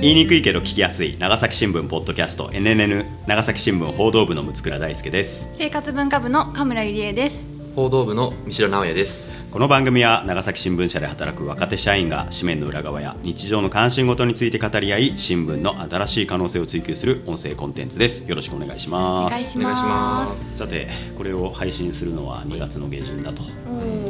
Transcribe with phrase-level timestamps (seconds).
[0.00, 5.46] 言いにくいけど聞きやすい長崎新聞ポッドキャスト NNN 長崎新聞報道部の六倉大輔です。
[5.58, 7.44] 生活文化部の神村ゆりえです。
[7.76, 9.30] 報道部の三城直也です。
[9.50, 18.26] この番組は長崎新聞社で働く若手社員が紙面の裏側や日常の関心事について語り合い新聞の新しい可能性を追求する音声コンテンツです。
[18.26, 19.32] よろしくお願いしおます。
[19.58, 20.56] 願いします。
[20.56, 23.42] さてこれを配信するのは2月の下旬だと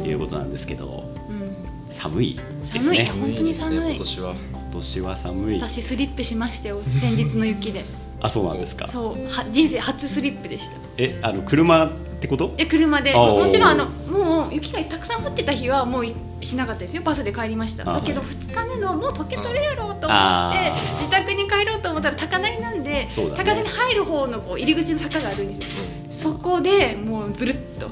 [0.07, 0.13] い。
[0.13, 1.51] うことなんですけどうん。
[1.93, 2.97] 寒いです寒い。
[2.99, 3.77] ね本当に寒い。
[3.89, 4.35] 今年は。
[4.50, 5.59] 今年は寒い。
[5.59, 7.83] 私スリップしましたよ先日の雪で。
[8.23, 8.87] あそうなんですか。
[8.87, 10.71] そうは人生初スリップでした。
[10.97, 11.89] えあの車っ
[12.19, 12.53] てこと？
[12.57, 13.13] え車で。
[13.13, 17.01] もちろんあのもう雪がたくさん降ってた日はもういしなかったですよ。
[17.03, 17.83] バスで帰りました。
[17.83, 23.09] だけど2日目のもう溶けとるやろうと思って自宅に帰ろうと思ったら高台なんで、ね。
[23.15, 25.85] 高台に入る方のこう入り口の坂があるんですよ。
[26.11, 27.87] そこでもうずるっと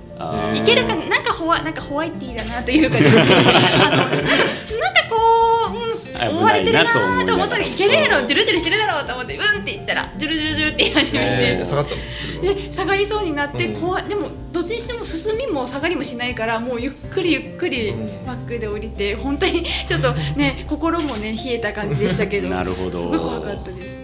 [0.55, 2.97] いけるかななんかホワなんかホワイティーだなというか
[3.87, 4.29] あのなんかなんか
[5.09, 5.15] こ
[6.27, 11.25] う、うん、危追われてるなと思ったらいけねえのジュルジュルしてるだろうと思ってうんって言ったらジュルジュルジュルって言い始めて、
[11.59, 11.95] えー下がった
[12.41, 13.81] で下がりそうになってうん。
[13.81, 18.25] 怖い、でもどっちにしても進みも下がりもしないからもうゆっくりゆっくりうん。
[18.25, 22.49] バックで降りて本当にちょっとね心もね冷えた感じでしたけど。
[22.49, 22.99] なるほど。
[22.99, 23.98] すごい怖かったです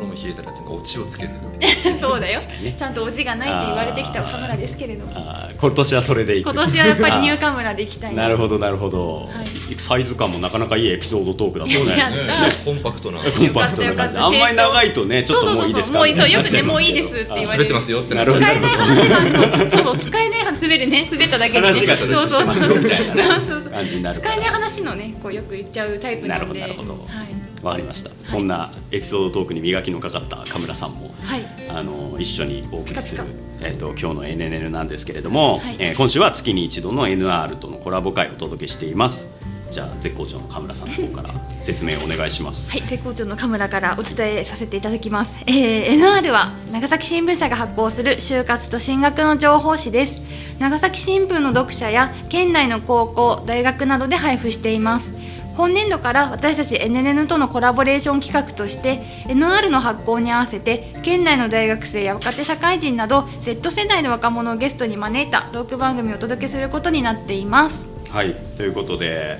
[0.00, 1.30] 心も冷えたらちゃんとオチをつける
[2.00, 2.40] そうだよ。
[2.40, 5.12] ねちゃんとオチがないって言われてきた岡村ですけれども。
[5.60, 8.14] 今年はそれで今年はやっぱりニューカムラで行きたい。
[8.14, 9.74] なるほどなるほど、はい。
[9.78, 11.96] サイズ感もなかなかいいエピソードトークだそうね。
[11.96, 12.02] ね
[12.50, 13.18] たコンパクトな。
[13.18, 14.16] コンパクトな感じ。
[14.16, 15.98] あんまり長いとねちょっともういいですか？
[15.98, 17.64] そうそうそうもうよくねもういいですって言われる。
[17.64, 18.14] 滑ってますよって。
[18.14, 21.08] なるほど使えない話があるのそうそう使えない話滑るね。
[21.10, 23.70] 滑っただけで話がそうそうそうそうそう。
[23.70, 24.34] 感じになるから。
[24.34, 26.60] 使えない話のねこうよく言っちゃうタイプなので。
[26.60, 27.14] なるほどなるほど。
[27.18, 31.46] はいわかりました、そんなエピソードトークに磨きのかかった神村さんもはい。
[31.68, 33.24] あの一緒にお送りする
[33.60, 35.76] えっと今日の NNN なんですけれども、はい。
[35.78, 39.28] えー今週は月に一度の NR とのコラボ会をお届けしています。
[39.70, 41.30] じゃあ絶好調の神村さんの方から
[41.60, 42.72] 説明をお願いします。
[42.72, 45.38] はい、絶好調のカムラからお伝えさせていただきます。
[45.46, 50.20] えー、NR は長崎新聞社が発行する就活と進学の情報誌です。
[50.58, 55.14] 長崎新聞の読者や県内の高校、大学などで配布しています。
[55.60, 67.88] 本年度から私たち NNN とのコラボレーション企画として NR の発行に合わせて県内の大学生や若手社会人など Z 世代の若者をゲストに招いたトーク番組をお届けすることになっています。
[68.08, 69.38] はいということで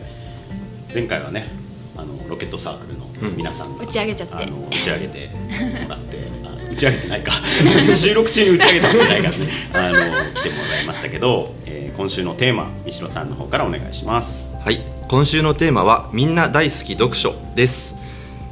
[0.93, 1.49] 前回はね
[1.97, 3.07] あのロケットサークルの
[3.37, 4.35] 皆さんが、打ち上げちゃって。
[4.35, 5.31] あの打ち上げて
[5.85, 7.33] もらってあ打ち上げてないか。
[7.95, 14.85] 収録中に打ち上げたんじゃないかってねあの来てもらいましたけど、えー今週のテーマ三代さんの方からお願いしますはい。
[15.09, 17.97] 今週のテーマはみんな大好き読書です。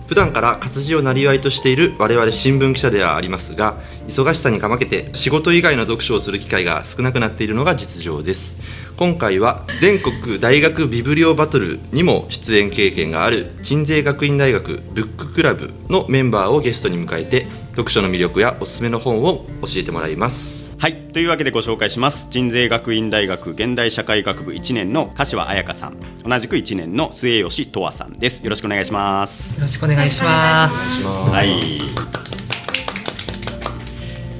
[0.06, 8.56] 普段から活字をなりわいとしている我々新聞記者ではありますが忙しさにかまけて仕事以外の読書をする機会が少なくなっているのが実情です。
[8.96, 20.67] 今回は全国大学ビブリオバトルにも出演経験がある鎮西学院大学ブッククラブのメンバーをゲストに迎えて読書の魅力やおすすめの本を教えてもらいます。
[20.80, 20.94] はい。
[21.12, 22.28] というわけでご紹介します。
[22.30, 25.96] 鎮西学院大学現代社会学部1年の柏彩香さん。
[26.24, 28.44] 同じく1年の末吉とわさんです。
[28.44, 29.56] よろしくお願いします。
[29.56, 31.04] よろしくお願いします。
[31.04, 31.80] はい。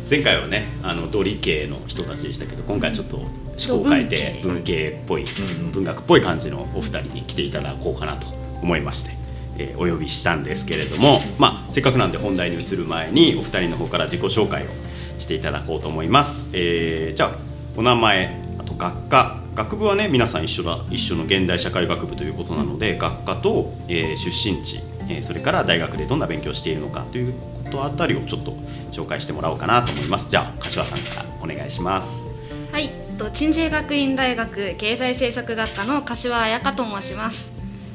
[0.08, 3.28] 前回はねあのドリ系の人たちでしたけど今回ちょっと思
[3.68, 5.24] 考を変えて文系っぽい、
[5.72, 8.28] 文学っぽい感じのお二人に来ていただこうかなと
[8.62, 9.10] 思いまして、
[9.58, 14.66] えーお呼びしたんですけれども、まあ、せっかくなんで本題に移る前にお二人の方から自己紹介を
[15.18, 17.32] していただこうと思います、えーじゃあ
[17.76, 19.40] お名前あと学科。
[19.54, 27.32] 学部はね皆さん一緒だ一緒の現代社会学部ということなので学科と、えー出身地、えーそれから大学でどんな勉強をしているのかという
[27.64, 28.56] ことあたりをちょっと
[28.92, 30.30] 紹介してもらおうかなと思います。
[30.30, 32.28] じゃあ柏さんからお願いします。
[32.70, 37.50] はい、と鎮西学院大学経済政策学科の柏彩香と申します。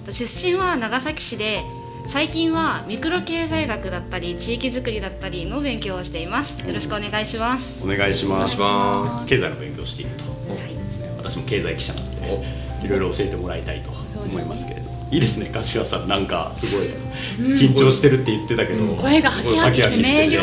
[0.06, 1.63] と出身は長崎市で、
[2.08, 6.66] 最近はミクロ経済学だったり地域づくりだったりの勉強をしています。
[6.66, 7.84] よろしくお願いします。
[7.84, 8.62] お願いします。
[8.62, 9.28] お願いします。
[9.28, 10.25] 経済の勉強をしていると。
[10.25, 10.75] はい、
[11.18, 12.46] 私も経済記者なので
[12.84, 16.07] いろいろ教えてもらいたいと思いますけれどいいですね柏さん。
[16.07, 16.89] なんかすごい
[17.38, 20.42] 緊張してるって言ってたけど、声がハキハキして明瞭。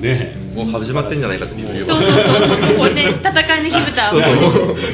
[0.00, 0.42] ね。
[0.54, 2.22] もう始まってんじゃないかってビブリオそうそうそう。
[2.22, 4.10] そう、ここで戦いの火蓋を。
[4.10, 4.34] そうそう。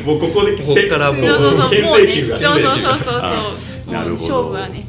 [0.07, 1.27] もうここでここからもう。
[1.27, 3.93] そうそうそう、牽制球がそうそうそうそう。
[3.93, 4.43] なるほど。
[4.43, 4.88] もう勝負はね。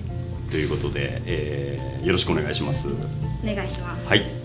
[0.50, 2.88] ということで、えーよろしくお願いします。
[2.88, 4.07] お願いします。
[4.07, 4.40] はい。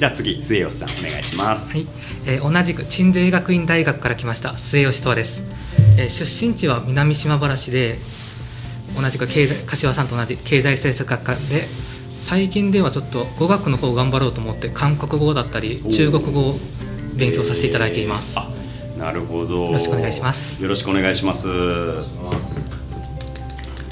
[0.00, 1.86] じゃあ次末吉さんお願いします、はい、
[2.26, 5.42] えー同じく鎮西学院大学から来ました末吉とわです、
[5.98, 7.98] えー出身地は南島原市で
[8.98, 11.68] 同じく経済柏さんと同じ経済政策学科で
[12.22, 16.54] 最近ではちょっと語学の方を頑張ろうと思って韓国語だったり中国語を
[17.14, 18.48] 勉強させていただいています、あ
[18.96, 19.66] なるほど。
[19.66, 20.62] よろしくお願いします。
[20.62, 21.48] よろしくお願いします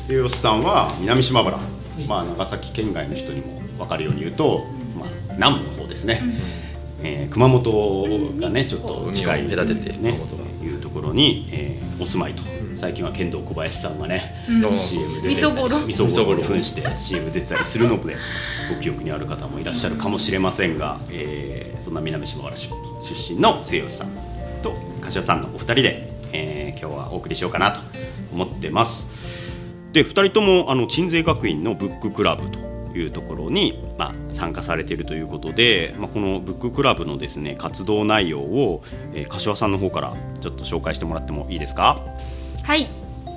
[0.09, 1.59] 末吉さんは南島原。
[2.07, 4.65] まあ、長崎県外の人にも分かるように言うと、
[4.97, 6.23] まあ、南部の方ですね、
[7.03, 10.49] えー熊本がねちょっと近い隔ててね熊本が。
[10.65, 12.43] いうところに、えーお住まいと、
[12.77, 14.79] 最近は剣道小林さんがね、うん。
[14.79, 15.79] CM で出て味噌ぼろ。
[15.81, 18.17] 味噌ぼろに扮して CM 出てたりするので
[18.73, 22.73] ご記憶にある方もいらっしゃるかもしれませんが、えーそんな南島原出
[23.35, 24.09] 身の末吉さん
[24.63, 27.81] と柏さんのお二人で、えー今日はお送りしようかなと
[28.33, 29.08] 思ってます。
[29.93, 32.59] で2人ともあの鎮西学院のブッククラブと
[32.95, 38.83] いうところに、まあ、参加されているということで、まあ、このブッククラブのですね活動内容を、
[39.15, 42.03] えー柏さんの方からちょっと紹介してもらってもいいですか？
[42.63, 42.89] はい。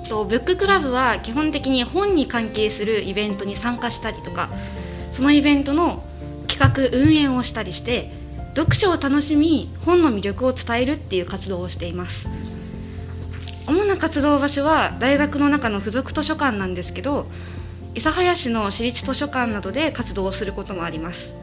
[0.08, 4.50] とブッククラブは基本的に本に関係するイベントに参加したりとか
[5.12, 6.02] そのイベントの
[6.48, 8.10] 企画運営をしたりして
[8.56, 12.26] 読書を楽しみ本の魅力を伝えるっていう活動をしています。
[13.66, 17.26] 主な活動場所は大学の中の付属図書館なんですけど
[17.94, 21.34] 諫早市の私立図書館などで活動をすることもあります。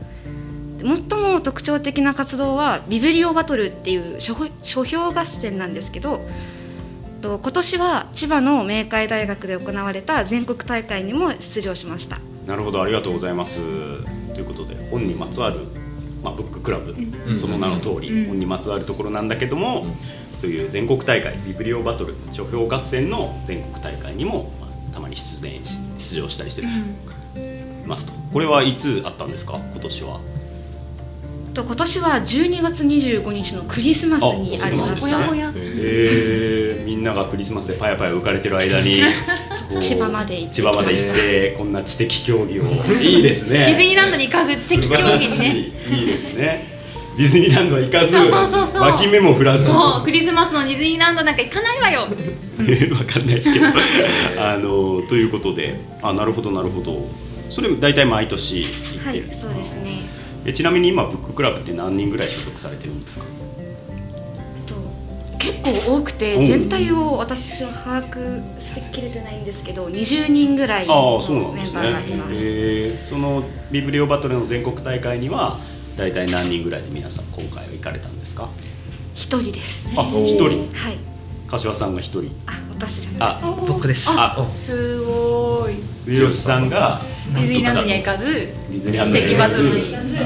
[0.79, 6.21] で最も特徴的な活動はビブリオバトルっていう書書評合戦なんですけど
[7.21, 12.19] と今年は千葉の明海大学で行われた全国大会にも出場しました。
[12.47, 13.59] なるほどありがとうございます。
[14.33, 15.59] ということで本にまつわる、
[16.23, 16.95] まあ、ブッククラブ、
[17.37, 18.27] その名の通り、うん。
[18.27, 19.85] 本にまつわるところなんだけども、
[20.39, 26.65] そういう全国大会ビブリオバトル書評合戦の全国大会にも、まあ、たまに出演し出場したりしてい
[27.85, 28.13] ますと。
[28.31, 29.59] これはいつあったんですか？
[29.73, 30.19] 今年は。
[31.53, 35.05] と今年は12月25日のクリスマスにあります。
[35.09, 35.13] ね。
[35.55, 39.01] えー、みんながクリスマスでパヤパヤ浮かれてる間に
[39.81, 40.53] 千葉まで行って。
[40.53, 42.63] 千葉まで行ってこんな知的競技を。
[43.01, 43.65] いいですね。
[43.65, 45.55] ディズニーランドに行かず知的競技にね。
[45.91, 46.78] いいですね
[47.17, 48.81] ディズニーランドは行かずそうそうそうそう。
[48.81, 49.65] 脇目も振らず。
[49.65, 52.01] そうクリスマスのディズニーランドなんか行かないわよ。
[52.95, 53.65] わかんないですけど。
[54.41, 57.07] あのということであなるほどなるほど。
[57.49, 60.01] それ大体毎年行ってる、はいそうですね。
[60.45, 63.25] えちなみに今ブッククラブって何人ぐらい所属されてるんですか？
[64.65, 64.75] と
[65.37, 66.41] 結構多くてう。
[66.43, 72.31] ん全体を私は把握しきれてないんですけど20人ぐらいあのメンバーがいます。
[72.35, 73.09] えー。
[73.09, 75.59] そのビブリオバトルの全国大会には
[75.97, 78.49] 大体何人ぐらいで皆さん今回は行かれたんですか？
[79.13, 80.69] 一人ですあ一人？
[80.73, 80.97] はい。
[81.47, 82.31] 柏さんが一人。
[82.45, 83.19] あ私じゃない。
[83.19, 84.07] あ僕です。
[84.11, 85.73] あすごい。
[86.01, 87.01] 末吉さんが
[87.33, 89.25] ディズニーランドには行かずディズニーランドに。
[89.91, 90.17] 行かず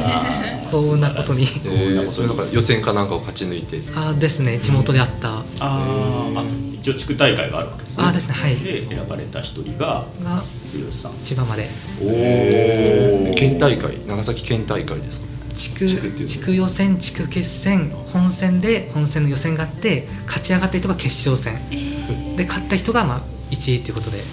[0.70, 1.44] 幸運なことに。
[1.44, 3.82] えー、それなんか予選かなんかを勝ち抜いて。
[3.96, 4.60] あですね。
[4.60, 5.40] 地元であった。
[5.60, 6.44] あーあ
[6.74, 8.04] 一応地区大会があるわけですね。
[8.04, 8.34] あですね。
[8.34, 8.58] はい。
[8.58, 11.14] で選ばれた一人がが末吉さん。
[11.24, 11.70] 千葉まで。
[12.02, 15.33] おおえー県大会長崎県大会ですか？
[15.56, 22.36] 地区地区予選地区決戦本戦で本戦の予選があって勝ち上がった人が決勝戦。
[22.36, 23.22] で勝った人がまあ
[23.52, 24.24] 1位ということで。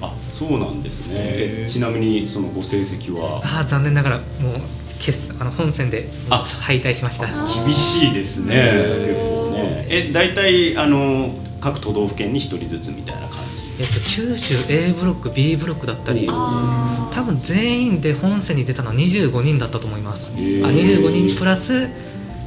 [0.00, 1.66] あそうなんですね。
[1.68, 3.40] ちなみにそのご成績は？
[3.44, 4.54] ああ残念ながらもう
[4.98, 6.44] 決あの本戦であ。
[6.44, 7.26] 敗退しました。
[7.64, 8.54] 厳しいですね。
[8.54, 9.86] 結構ね。
[9.88, 13.53] え大体あの各都道府県に一人ずつみたいな感じ？
[13.80, 20.30] えっと、九州 A ブロック B ブロックだったりあ多分全員で本戦に出たのは25人だったと思います。
[20.34, 21.88] あへー25人プラス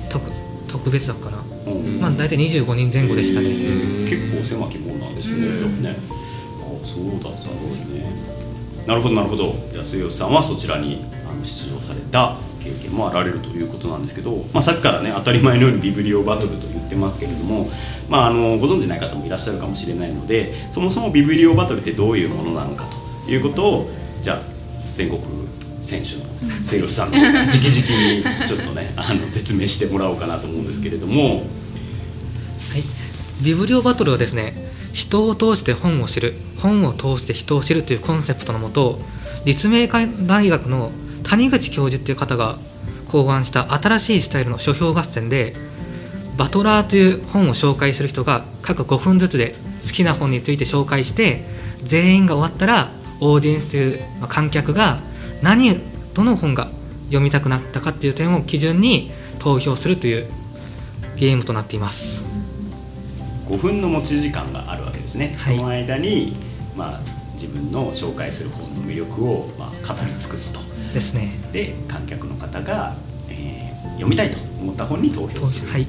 [0.09, 0.31] 特
[0.67, 1.99] 特別だかな、うん。
[1.99, 3.49] まあ大体25人前後でしたね、
[4.07, 5.47] 結構狭き門なんですね、
[5.81, 5.97] ね。
[6.61, 8.05] あそうだったんですね。
[8.85, 9.55] なるほどなるほど。
[9.73, 12.37] じゃあ末吉さんはそちらにあの出場された
[12.67, 17.69] 経験もあられるということなんですけど、まあ、さっきからね当たり前のようにビブリオバトルと言ってますけれども、
[18.09, 22.85] まあ、あのご存じない方もいらっしゃるかもしれないのでそもそもビブリオバトルってどういうものなのか
[23.25, 23.89] ということを
[24.21, 24.41] じゃあ
[24.95, 25.21] 全国
[25.83, 26.25] 選手の
[26.65, 31.37] 末吉さんの直々にちょっとね あの説明してもらおうかなと思うんですけれども。
[31.37, 32.83] はい、
[33.41, 38.99] ビブリオバトルはですね人を通して本を知る本を通して人を知るというコンセプトのもと
[39.45, 40.91] 立命館大学の
[41.27, 42.57] 谷口教授っていう方が
[43.07, 45.53] 考案した新しいスタイルの書評合戦で
[46.37, 51.43] バトラーという本を紹介する人が各5分ずつで好きな本について紹介して
[51.83, 54.99] 全員が終わったらオーディエンスというまあ観客が
[55.41, 55.79] 何
[56.13, 56.67] どの本が
[57.07, 60.27] 読みたくなったかっていう点を基準に投票するという
[61.15, 62.23] ゲームとなっています。
[63.47, 65.55] 5分の持ち時間があるわけですね、はい。
[65.55, 66.35] その間に、
[66.75, 67.01] まあ、
[67.35, 70.59] 自分の紹介する本の魅力を、まあ、語り尽くすと
[70.97, 71.39] ですね。
[71.51, 72.95] で観客の方が、
[73.29, 75.87] えー読みたいと思った本に投票する、はい。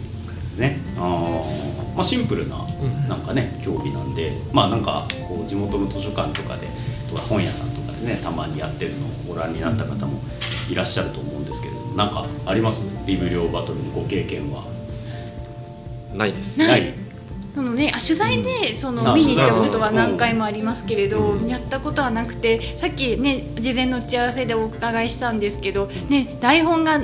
[0.56, 0.78] ね。
[0.96, 2.66] あーまあ、シンプルな
[3.08, 6.68] なんかね競技なんでまあなんかこう地元の図書館とかで
[7.08, 10.20] とか本屋さんとかでねたまにやってるのをご覧になった方も
[10.70, 12.86] いらっしゃると思うんですけれどなんかあります？
[13.06, 14.64] ビブリオバトルのご経験は。
[16.14, 16.58] ないです。
[16.58, 16.94] ないない
[17.58, 21.48] そのねあ取材でそのあ見に行ったことは何回もありますけれど、うん。
[21.48, 27.00] やったことはなくてさっきね事前の打ち合わせでお伺いしたんですけど、ね、台本が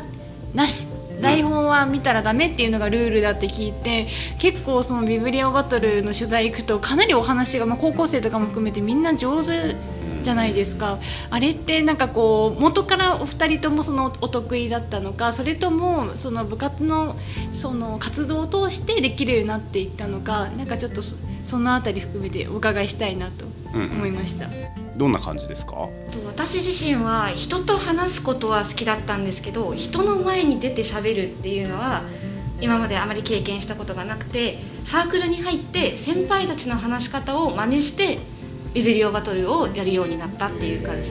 [0.54, 0.86] なし
[1.20, 4.06] 台本は見たらダメっていうのがルールだって聞いて
[4.38, 9.76] 結構そのビブリオバトルの取材行くとかなりお話が、まあ、高校生とかも含めてみんな上手
[10.22, 10.98] じゃないですか。
[11.30, 17.16] あれってなんかこう元からお二人ともそのお得意だったのかそれともその部活の
[17.52, 21.02] その活動を通してできるようになっていったのかなんかちょっと
[21.44, 24.48] そそのあたり含めてお伺いしたいなと思いました。
[24.96, 25.72] どんな感じですか？
[26.10, 32.02] と私自身は人と話すことは好きだったんですけど人の前に出て喋るっていうのは
[32.60, 38.18] 今まであまり経験したことがなくてサークルに入って先輩たちの話し方を真似して
[38.72, 41.10] ビブリオバトルをやるようになったっていう感じ。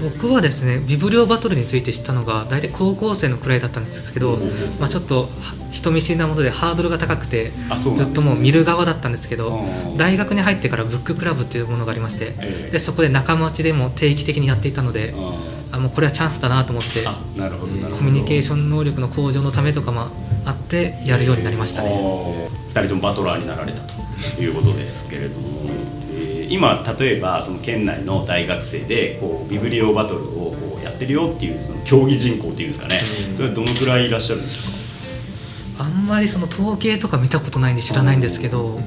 [0.00, 4.38] 僕はですねビブリオバトルについて知ったのが大体高校生のくらいだったんですけど、
[4.80, 7.52] まあ、ちょっとは人見知りなものでハードルが高くて
[7.96, 12.70] ずっともう見る側だったんですけどうん大学に入ってからブッククラブっていうものがありましてええ。
[12.72, 15.14] でそこで仲間内でも定期的にやっていたので
[15.70, 17.10] あもうこれはチャンスだなと思ってコ
[18.02, 20.08] ミュニケーション能力の向上のためとかも
[20.44, 21.90] あってやるようになりましたね。
[22.72, 25.93] 2人ともバトラーになられたということですけれども、えー
[26.50, 33.00] 今例えばその県内の大学生でこうビブリオバトルをこうやってるよっていうその競技人口っていうんですかね、
[33.34, 35.84] それはどのくらいいらっしゃるんですか？
[35.84, 38.80] あんまりその統計とか見たことないんで知らないんですけど。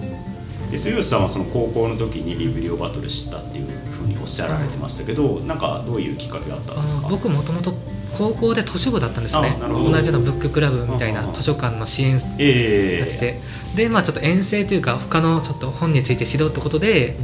[0.72, 7.08] で末吉さんはその高校の時にビブリオバトル知ったっていうふうにおっしゃられてましたけど、なんかどういうきっかけがあったんですか？
[7.08, 7.74] あ僕もともと
[8.18, 9.58] 高校で図書部だったんですね。
[9.62, 13.00] 同じようなブッククラブみたいな図書館の支援ええ。
[13.00, 13.42] やってて。
[13.76, 17.16] でまあちょっと遠征というか他のちょっと本について知ろうってことで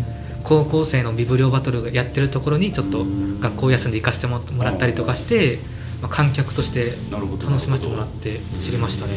[0.44, 3.06] 高校生のビブリオバトルがやってるところにちょっと
[3.40, 5.60] 学校休んで行かせてもらったりとかして、
[6.02, 9.14] まあ、観客として楽しませてもらって知りましたね。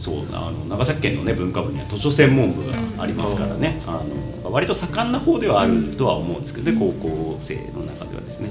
[0.00, 4.02] そうあの長崎県の、ね、文化部には図書専門部がありますからね、あ
[4.42, 8.50] の割と盛んな方ではあるとは思うんですけどね、高校生の中ではですね。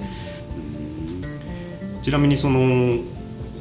[1.26, 2.02] うん。
[2.04, 3.00] ちなみにその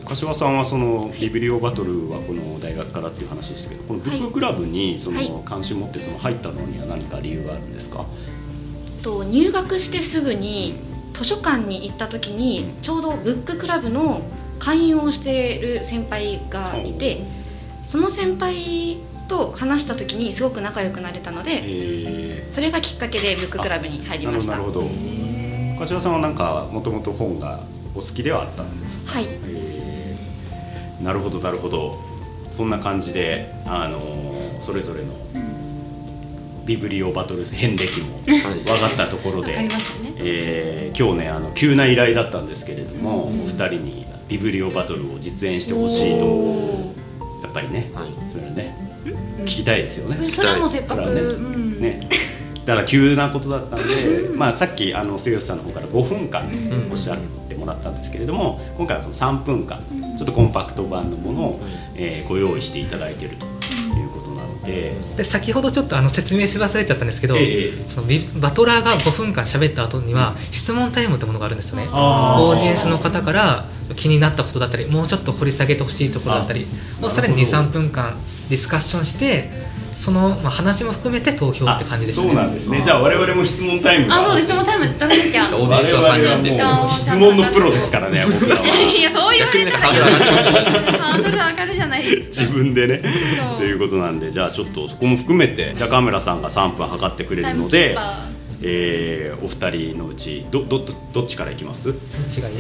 [0.09, 5.29] 柏さんはそのビブリオバトルはこの大学からっていう話ですけどこのブッククラブにそはい。
[5.31, 8.07] の関心を持ってその入ったのには何か理由があるんですか、
[9.03, 10.77] と入学してすぐに
[11.15, 14.23] 図書館に行った時にちょうどブッククラブの
[14.59, 17.25] 会員をしている先輩がいて
[17.87, 18.99] その先輩
[19.29, 22.49] と話した時にすごく仲良くなれたのでえ。
[22.53, 24.53] それがきっかけでブッククラブに入りました。
[24.53, 24.89] なるほど
[25.79, 27.61] 柏さんはなんかもともと本が
[27.95, 29.13] お好きではあったんですか？
[29.13, 29.25] はい。
[29.25, 29.29] え。
[29.55, 29.58] ー
[31.03, 31.99] なるほどなるほど。
[32.51, 35.13] そんな感じで、あのーそれぞれの
[36.67, 38.59] ビブリオバトル遍歴もはい。
[38.61, 39.69] 分かったところで、ね。
[40.17, 46.27] えー今日ねあの急な依頼だったんですけれども、お二人にビブリオバトルを実演してほしいと。
[46.27, 46.95] お
[47.43, 48.09] やっぱりね、はい。
[48.31, 48.77] それはね
[49.43, 50.17] 聞きたいですよね。
[50.17, 51.01] ーそれもせっかく、
[51.81, 52.09] ね
[52.69, 56.51] だから急なことだったんで、まあ、さっきあの末吉さんの方から5分間
[56.91, 59.81] おっしゃってもらったんですけれども今回はこの3分間
[60.19, 61.61] ちょっとコンパクト版のものを、
[61.95, 71.85] えーご用意していただいているということなので、で先ほどちょっとあの説明し忘れちゃったんですけど、ええそのビバトラーが5分間喋った後には質問タイムってものがあるんですよね。
[71.85, 76.67] オーディエンスの方から気になったことだったりもうちょっと掘り下げてほしいところだったり
[77.01, 78.17] あをさらになるほど23分間
[78.49, 79.68] ディスカッションして
[79.99, 82.27] その、まあ、話も含めて投票って感じですね。
[82.29, 82.81] そうなんですね。
[82.85, 84.47] じゃあ我々も質問タイムがあそうです。
[84.47, 88.65] 質問タイム出さなきゃオーディエンスはは3人でもう質問のプロですからね 僕らは。
[88.65, 92.41] いやそう言われたらハードル上がるじゃないですか。
[92.43, 93.03] 自分でね
[93.57, 97.99] ということなんでじゃあちょっとそこも含めてじゃあカメラさんが3分測ってくれるので
[98.63, 101.89] えーお二人のうちどどどどっちからいきます？
[101.89, 101.97] どっ
[102.33, 102.55] ちがいい？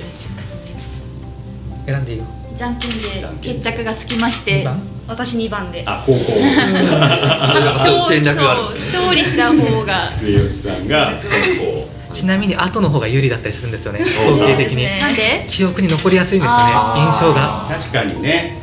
[1.86, 2.24] 選んでいいよ
[2.58, 2.98] じゃんけんで
[3.40, 4.80] 決着がつきまして2番？
[5.06, 5.84] 私2番で。
[5.86, 6.18] あ高校。
[8.10, 8.98] 戦略があるんですね。
[8.98, 10.12] 勝利した方が。
[10.18, 14.98] 末吉さんが先行ちなみに後の方が有利だったりするんですよね統計的に、ね。
[15.00, 15.44] なんで？
[15.46, 16.64] 記憶に残りやすいんですよね
[16.96, 17.68] 印象が。
[17.70, 18.58] 確かにね。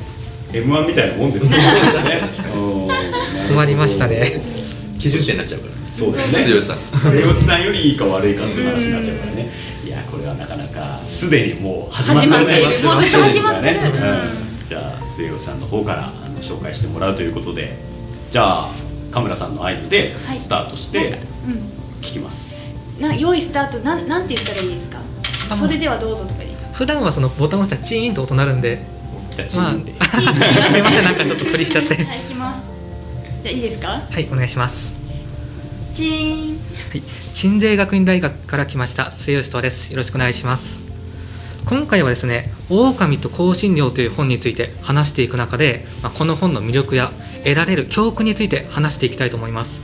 [0.52, 1.58] m 1みたいなもんですね。
[2.54, 2.58] う。
[2.60, 4.42] ん困りましたね。
[5.00, 5.74] 基準点になっちゃうから。
[5.94, 6.44] そうだよね。
[6.44, 9.44] 強さ末吉さんよりいいか悪いかっていう話になっちゃうからね。
[9.44, 13.90] いやこれはなかなかすでにもう始まって始まっているもうずっと始まってる、ね
[14.62, 14.68] うん。
[14.68, 17.78] じゃあ末吉さんの方からあの紹介してもらうということで。
[18.32, 18.70] じゃあ
[19.12, 20.40] カメラさんの合図ではい。
[20.40, 21.20] スタートして
[22.02, 22.52] 聞きます、
[22.98, 25.00] うん、な用意スタートなんなんて言ったらいいですか？
[25.52, 26.56] あそれではどうぞとかいい。
[26.74, 28.82] 普段はそのボタンを押したらチーンと音鳴るんで。
[29.36, 30.06] じゃあチまーンで、あ
[30.70, 31.96] すいませんなんかちょっと取りしちゃって。
[31.96, 32.66] はい行きます。
[33.44, 34.02] じゃあいいですか？
[34.10, 34.95] はいお願いします
[35.96, 36.60] チン。
[36.92, 37.02] はい、
[37.34, 39.92] 鎮西学院大学から来ました末吉とです。
[39.92, 40.82] よろしくお願いします。
[41.66, 47.12] 今回はですね「狼と香辛料」という本について話していく中で、まあ、この本の魅力や
[47.44, 49.84] 得られる教訓について話していきたいと思います。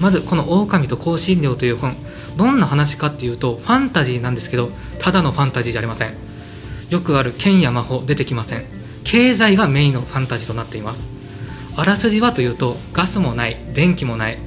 [0.00, 1.96] まずこの「狼と香辛料」という本
[2.36, 6.12] どんな話かっていうとファンタジーなんですけどただのファンタジーじゃありません。
[6.90, 8.64] よくある剣や魔法出てきません。
[9.02, 11.08] 経済がメインのファンタジーとなっています。
[11.74, 14.38] あらすじはというとガスもない電気もない、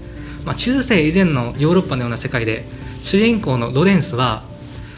[0.46, 2.66] まあ、中世以前のヨーロッパのような世界で
[3.02, 4.44] 主人公のロレンスは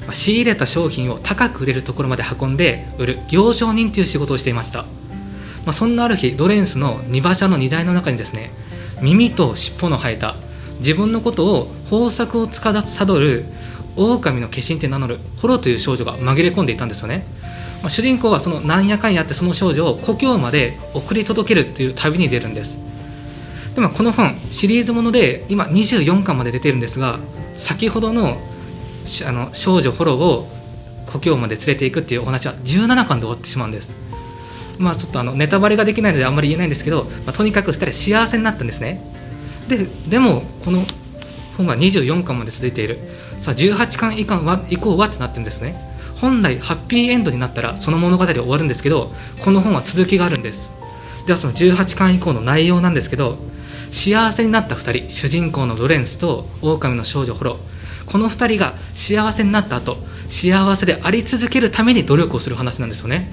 [0.02, 4.88] まあ仕入れた商品を高く売れるところまで運んで売る行商人という仕事をしていました、ま
[5.68, 8.52] あ、そんなある日ロレンスの荷馬車の荷台の中にですね
[9.02, 10.36] 耳と尻尾の生えた
[10.80, 13.46] 自分のことを豊作を司る
[13.96, 17.26] 狼の化身って名乗るホロという少女が紛れ込んでいたんですよね、
[17.82, 22.83] まあ、主人公はそのなんやかんやってその少女を故郷まで送り届けるっていう旅に出るんです。
[23.76, 27.20] でもこの本シリーズもので今24巻まで出てるんですが
[27.56, 28.38] 先ほどの
[29.26, 30.48] あの少女ホロを
[31.08, 33.96] 故郷まで連れていくっていうお話は17巻で終わってしまうんです。
[34.80, 39.02] まあちょっとあのネタバレができないのであんまり言えないんですけど、まあ、とにかく2人は幸せになったんですね。
[39.68, 40.84] ででもこの
[41.58, 43.00] 本が24巻まで続いている。
[43.40, 45.76] さあ18巻以降は以降はってなってるんですね。
[46.16, 49.12] 本来ハッピーエンドになったらその物語は終わるんですけど
[49.44, 50.72] この本は続きがあるんです。
[51.28, 53.38] ではその18巻以降の内容なんですけど
[53.94, 57.60] 幸せになった2人主人公のロレンスと狼の少女ホロ。
[58.08, 59.98] この2人が幸せになった後
[60.28, 63.32] 幸せであり続けるために努力をする話なんですよね。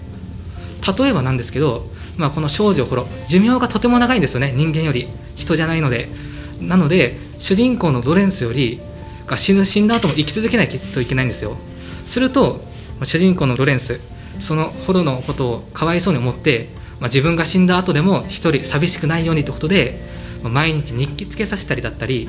[0.99, 1.87] 例えばなんですけど、
[2.19, 5.09] まあ、この少女ホロ寿命がとても長いんですよね人間より。
[5.35, 6.09] 人じゃないので。
[6.61, 8.81] なので主人公のロレンスより
[9.27, 11.57] が死ぬ死んだ後も生き続けないといけないんですよ。
[12.07, 12.61] すると
[13.03, 13.99] 主人公のロレンス
[14.41, 16.69] そのホロのことをかわいそうに思って、
[17.01, 22.29] まあ、自分が死んだ後でも一人寂しくないようにということで、毎日日記つけさせたりだったり、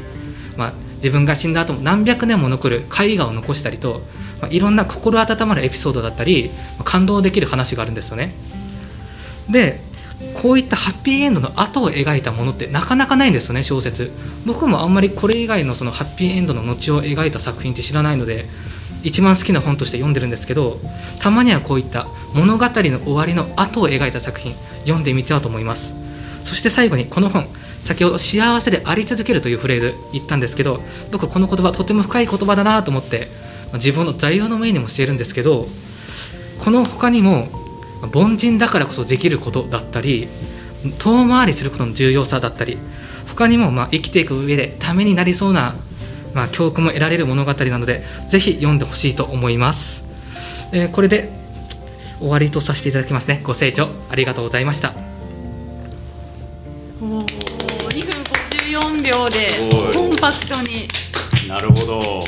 [0.57, 4.01] まあ、自分が死んだ後も何百年も残る絵画を残したりと、
[4.41, 8.35] まあ、いろんな心温まるエピソードだったり、まあ感動できる話があるんですよね。
[9.49, 9.81] で
[10.35, 14.11] こういったハッピーエンドの後を描いたものってなかなかないんですよね小説。
[14.45, 18.47] 僕もあんまりこれ以外のそのハッピーエンドの後を描いた作品って知らないので
[19.03, 20.79] 一番好きな本として読んでるんですけど
[21.19, 25.95] たまにはこういった物語の終わりの後を描いた作品読んでみてはと思います。
[26.43, 27.47] そして最後にこの本。
[27.83, 33.27] 先ほど幸せであり続けるというフレーズ言ったんですけど僕この言葉とても深い言葉だなと思って
[33.73, 35.67] 自分の座右の銘にもしているんですけど
[36.59, 37.49] この他にも
[38.13, 40.27] 凡人だからこそできることだったり
[40.99, 42.77] 遠回りすることの重要さだったり
[43.27, 45.75] 他にもまあ生きていく上でためになりそうな、
[46.33, 50.03] まあ、教訓も得られる物語なのでぜひ読んでほしいと思います、
[50.71, 51.41] えーこれで
[52.21, 53.41] 終わりとさせていただきますね。
[53.43, 55.10] ご清聴ありがとうございました。
[59.01, 59.47] 54秒で
[59.93, 60.87] コンパクトに。
[61.47, 62.23] なるほど。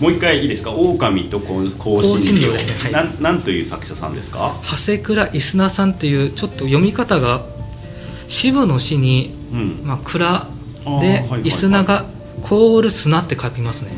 [0.00, 0.70] もう一回いいですか？
[0.72, 3.04] 狼と香辛料辛料ですねはい。
[3.04, 4.54] なんなんという作者さんですか？
[4.62, 7.44] 長谷倉イスナさんっていうちょっと読み方が
[8.28, 9.80] 渋の詩に、うん。
[9.84, 10.46] まあ、蔵
[10.84, 11.42] ではいはいはい。
[11.42, 12.06] イスナが
[12.42, 13.90] 凍る砂って書きますね。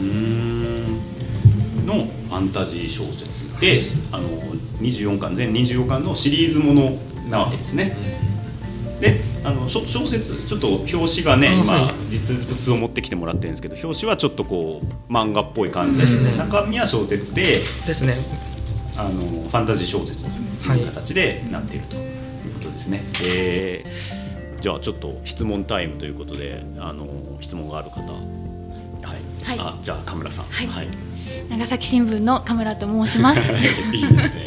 [1.87, 3.81] のファンタジー小説で、
[4.13, 4.29] あの
[4.81, 7.97] 24巻全24巻のシリーズものなわけですね、
[9.01, 11.95] であの小小説ちょっと表紙がねあ今、はい。
[12.11, 16.37] 実物を持ってきてもらってるんですけど表紙はちょっこう漫画っぽい感じでですね。
[16.37, 17.43] 中身は小説で
[17.87, 18.15] ですね。
[18.97, 20.31] あのファンタジー小説と
[20.73, 22.01] いう形でなっているとい
[22.51, 24.21] うことですね、えー
[24.61, 27.07] じゃあちょっと質問タイムということであの
[27.41, 28.03] 質問がある方。
[28.03, 28.19] は
[29.17, 29.59] い、はい。
[29.59, 30.45] あじゃあカムラさん。
[30.47, 30.67] はい。
[30.67, 30.89] はい。
[31.49, 33.41] 長崎新聞の神村と申します。
[33.93, 34.47] いいですね。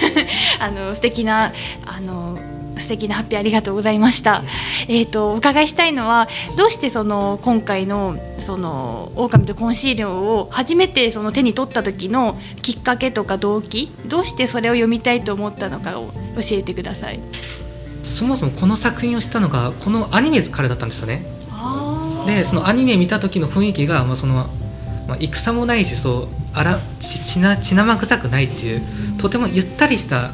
[0.60, 1.52] あの素敵な
[1.86, 2.38] あの
[2.78, 4.42] 素敵な発表ありがとうございました。
[4.88, 17.20] えっ、とお伺いしたいのはどうしてその今回のその狼とコンシールを初めてその手に取った時のきっかけとか動機どうしてそれを読みたいと思ったのかを教えてください。
[18.02, 24.48] そもそもこの作品を知ったのがこのアニメからだったんですよねあでそのアニメ見た時の雰囲気が、まあその
[25.06, 28.82] まあ、戦もないしそうあらち血な血生臭くないっていう
[29.18, 30.32] とてもゆったりした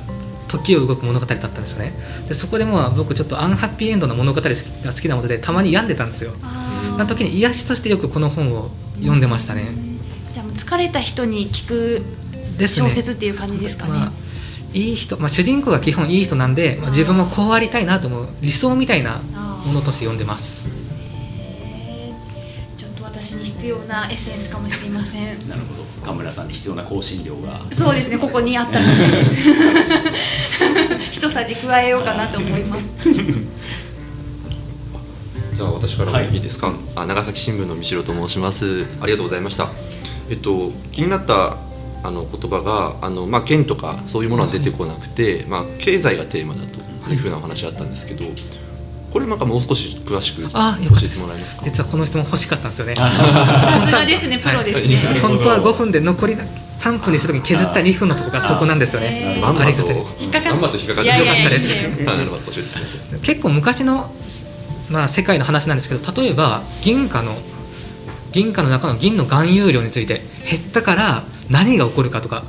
[0.58, 1.94] 時を動く物語だったんですよね。
[2.28, 6.32] でそこでも僕ちょっとアンハッピーエンドの物語が好きなのでたまに病んでたんですよ。
[6.42, 9.64] あな時に癒しとしてよくこの本を読んでましたね。
[10.32, 12.02] じゃあもう疲れた人に聞く
[12.66, 13.90] 小説っていう感じですかね。
[13.92, 14.12] まあ
[14.74, 19.18] いい人、まあ、主人公が基本いい人なんで、まあ、自分もこうありたいなと思う理想みたいな
[19.66, 20.68] ものとして読んでます
[23.62, 25.48] 必要なエッセンスかもしれません。
[25.48, 25.84] なるほど。
[26.04, 27.62] カムラさんに必要な香辛料が。
[27.70, 28.92] そうですね、ここにあったので
[31.14, 32.82] 一さじ加えようかなと思います。
[35.54, 39.70] じゃあ私からもはいいいですか、あ長崎新聞の三代と申しますありがとうございました
[40.28, 41.58] えっと気になった
[42.02, 46.80] あの言葉があの、まあ、剣とかそういうものは出てこなくて、まあ、経済がテーマだと
[47.12, 48.24] いうふうなお話があったんですけど、
[49.12, 51.64] これなんかもう少し詳しく教えてもらえますか？
[51.64, 52.94] 実はこの質問欲しかったんですよね。
[52.96, 53.10] さ
[53.86, 55.20] すがですねプロですね、はい。
[55.20, 56.36] 本当は5分で残り
[56.78, 59.38] 3分にした時に削った2分のところがそこなんですよね。
[59.40, 59.96] まんまとありがたい。
[60.18, 60.60] 引っかかっ
[61.44, 61.76] たです
[63.22, 64.10] 結構昔の、
[64.88, 67.36] まあ、世界の話なんですけど例えば銀貨の
[68.32, 72.44] 銀貨の中の銀の含有量について減ったから何が起こるかとか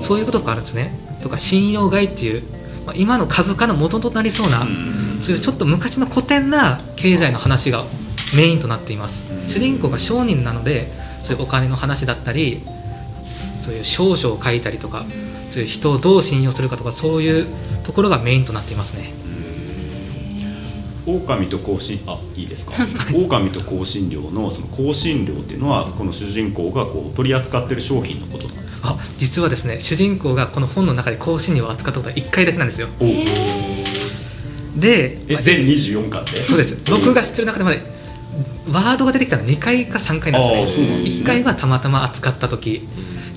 [0.00, 0.98] そういうこととかあるんですね。
[1.22, 2.44] とか信用買いっていう、
[2.86, 5.18] まあ、今の株価の元となりそうな、うん。
[5.20, 7.84] そういうちょっと昔の古典な経済の話が
[8.36, 9.24] メインとなっています。
[9.30, 9.48] うん。
[9.48, 12.62] 主人公が商人なのでそういうお金の話だったり
[13.58, 15.04] そういう少々を書いたりとか
[15.50, 17.46] そういう人をどう信用するかとかそういう
[17.82, 19.12] ところがメインとなっていますね
[21.06, 22.72] 狼と香辛あいいですか？
[23.14, 28.96] 狼と香辛料のその香辛料っていうのはこの主人公がこう取り扱ってる商品のことなんですか？
[28.98, 32.88] あ実はですね主人公がこの本の中で香辛料を扱ったことは1回だけなんですよ。
[33.00, 33.04] お
[34.80, 36.44] で、まあえ全24巻で？
[36.44, 36.76] そうです。
[36.90, 37.82] 僕が知ってる中でまで
[38.70, 40.86] ワードが出てきたのは2回か3回なんですね。
[40.86, 41.20] ですね。
[41.22, 42.82] 1回はたまたま扱った時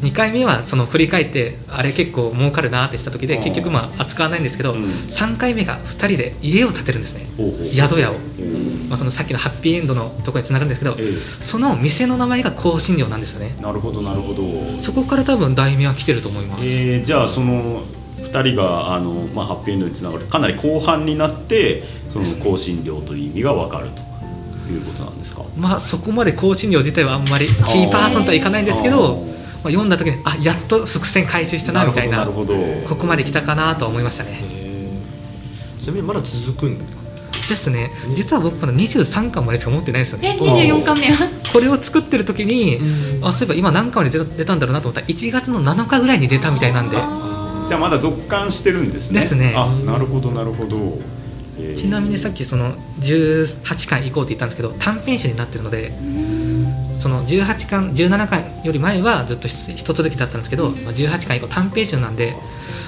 [0.02, 4.84] 2回目はその振り返ってあれ結構儲かるなってした時で結局まあ扱わないんですけど、うん。
[4.84, 7.28] 3回目が2人で家を建てるんですね。
[7.74, 8.88] 宿屋を、うん。
[8.90, 13.56] まあ、そのさっきのハッピーエンドのところにつながるんですけど、えその店の名前が香辛料なんですよね。
[13.60, 14.80] えなるほどなるほど。
[14.80, 17.84] そこから多分題名は来てると思います、えーじゃあその
[18.22, 20.26] 2人があの、まあ、ハッピーエンドにつながる。
[20.26, 24.02] かなり後半になってその香辛料という意味が分かると
[24.72, 25.44] いうことなんですか？
[25.58, 29.26] まあそこまで香辛料自体はあんまりキーパーソンとはいかないんですけど、
[29.64, 32.20] まあ、読んだ時にあやっと伏線回収したなみたいな。
[32.20, 32.56] なるほど。
[32.56, 34.42] なるほどここまで来たかなとは思いましたね。
[35.82, 37.92] ちなみにまだ続くんですね。
[38.16, 41.30] 実は僕まだ23巻までしか持ってないんですよえね24巻目は？
[41.52, 42.80] これを作ってる時に
[43.22, 45.02] あそういえば今何巻まで出た出たんだろうなと思った。
[45.02, 46.98] ら1月の7日ぐらいに出たみたいなんで。
[46.98, 49.22] じゃあまだ続刊してるんですね。
[49.22, 49.54] ですね。
[49.56, 51.00] あなるほどなるほど、
[51.58, 51.76] えー。
[51.76, 55.92] ちなみにさっきその18巻行こうって言ったんですけど短編集になってるので
[57.00, 62.36] その18巻17巻より前はずっと一一続きだったんですけど、まあ18巻以降短編集なんで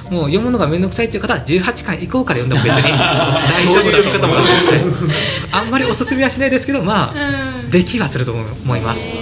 [0.09, 4.49] もう読むのが面倒くさいっていう方は18巻以降から読んでも別に大丈夫だと思います。
[4.49, 5.13] そういう読み方も
[5.53, 7.69] あんまりおすすめはしないですけどまあうん。
[7.71, 9.17] できはすると思います。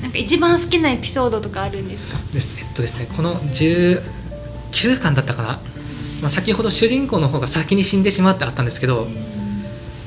[0.00, 2.18] なんか一番好きなエピソードとかあるんですか？
[2.32, 4.00] ですえっとですねこの19
[5.00, 5.60] 巻だったかな、
[6.22, 9.06] まあ、先ほど主人公の方が先に死んでしまってあったんですけど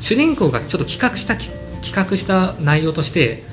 [0.01, 1.49] 主人公がちょっと企画したき
[1.81, 3.43] 企画した内容として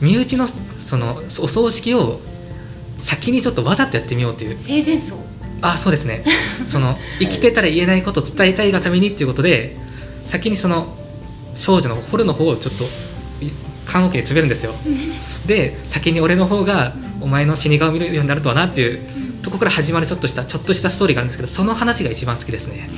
[0.00, 2.20] 身内のそのお葬式を
[2.98, 4.56] 先にちょっとわざとやってみようという。
[4.58, 5.16] 生前葬？
[5.62, 6.24] あそうですね。
[6.68, 9.76] その生きてたら言えないことを伝えたいがためにっていうことで
[10.24, 10.96] 先にその
[11.54, 12.84] 少女のホルの方をちょっと
[13.44, 13.50] い
[13.86, 14.74] 棺桶に詰めるんですよ。
[15.46, 19.00] で先に俺の方がお前の死に顔を見るようになるとはなっていう
[19.42, 22.88] とこから始まるちょっとしたちょっとしたストーリーがあるんですけどその話が一番好きですね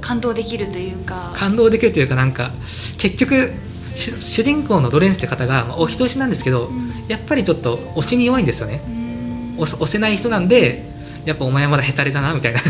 [0.00, 1.32] 感動できるというか。
[1.36, 2.52] 感動できるというかなんか
[2.98, 3.52] 結局
[3.94, 6.92] 主主人公のロレンスって方がまあお人よしなんですけどうん。
[7.08, 8.80] やっぱりちょっと推しに弱いんですよね。
[8.86, 9.56] うん。
[9.58, 10.84] 押せない人なんで
[11.24, 12.60] やっぱお前はまだヘタレだなみたいな。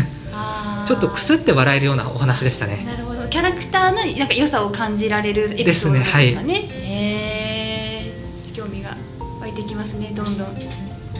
[0.85, 2.83] ちょっとくすって笑えるようなお話でしたね。
[2.85, 3.27] なるほど。
[3.27, 6.61] キャラクターのなんか良さを感じられるエピソードですかね。
[6.61, 8.13] ですへえ
[8.53, 8.95] 興味が
[9.41, 10.11] 湧いてきますね。
[10.15, 10.47] どんどん。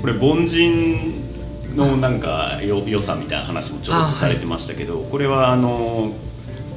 [0.02, 1.35] これ凡人
[1.76, 6.14] のなんかよ良さみたいな話もちょっとされてましたけど、これはあの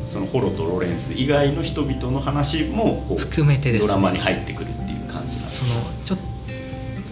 [0.07, 3.89] そのホロとロレンス以外の人々の話も含めてですね。
[3.89, 5.65] ドラマに入ってくるっていう感じなんです。
[5.65, 6.19] そのちょっ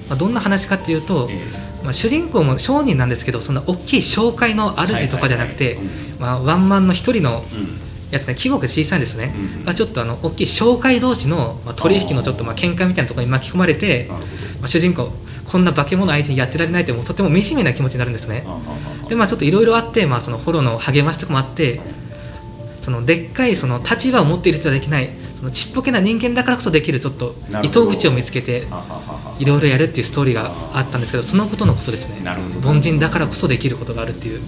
[0.08, 1.40] まあ、どんな話かっていうと、え
[1.82, 5.78] まあ、主人公も商人なんですけどそんな大きい商会の主とかじゃなくて
[6.20, 14.08] ワンマンの一人のえうんやつね規模が小さいんですよね、うんがちょっとあの大きい商会同士の、まあ、取引のちょっとまあ喧嘩みたいなところに巻き込まれて、
[14.60, 15.10] まあ、主人公
[15.44, 18.46] こんな化け物相手にやってられないってもうとても惨めな気持ちになるんですね
[19.08, 21.80] でまあちょっといろいろあって、まあ、そのホロの励ましとかもあって
[22.80, 28.66] そのでっかいその立場を持っている人はできないそのちっぽけな人間だからこそできるちょっと糸口を見つけて
[29.38, 32.22] いろいろやるっていうストーリーがあったんですけどそのことのことですね。
[32.64, 34.40] 凡人だからこそできることがあるっていう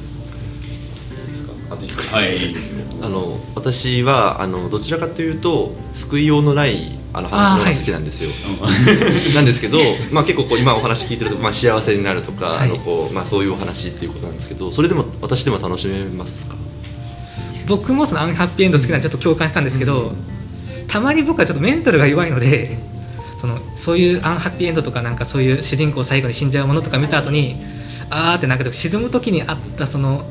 [1.70, 2.54] あと一個はい。
[3.02, 8.30] あの私はあのどちらかというと救いようのないあの話の方が好きなんですよ。
[9.34, 9.78] なんですけど、
[10.10, 12.68] まあ、結構こう今お話聞いてると、まあ、幸せになるとか、はい。
[12.68, 16.56] あのこうまあ、そういうお話っていうことなんですけどそれでも私でも楽しめますか？
[17.66, 20.12] 僕もそのアンハッピーエンド好きなんでちょっと共感したんですけど、
[20.88, 22.78] たまに僕はちょっとメンタルが弱いので
[23.40, 27.56] そのそういうアンハッピーエンドとかなんかそういう主人公最後に死んじゃうものとか見た後に
[28.10, 30.24] あーってなんか沈む時にあったその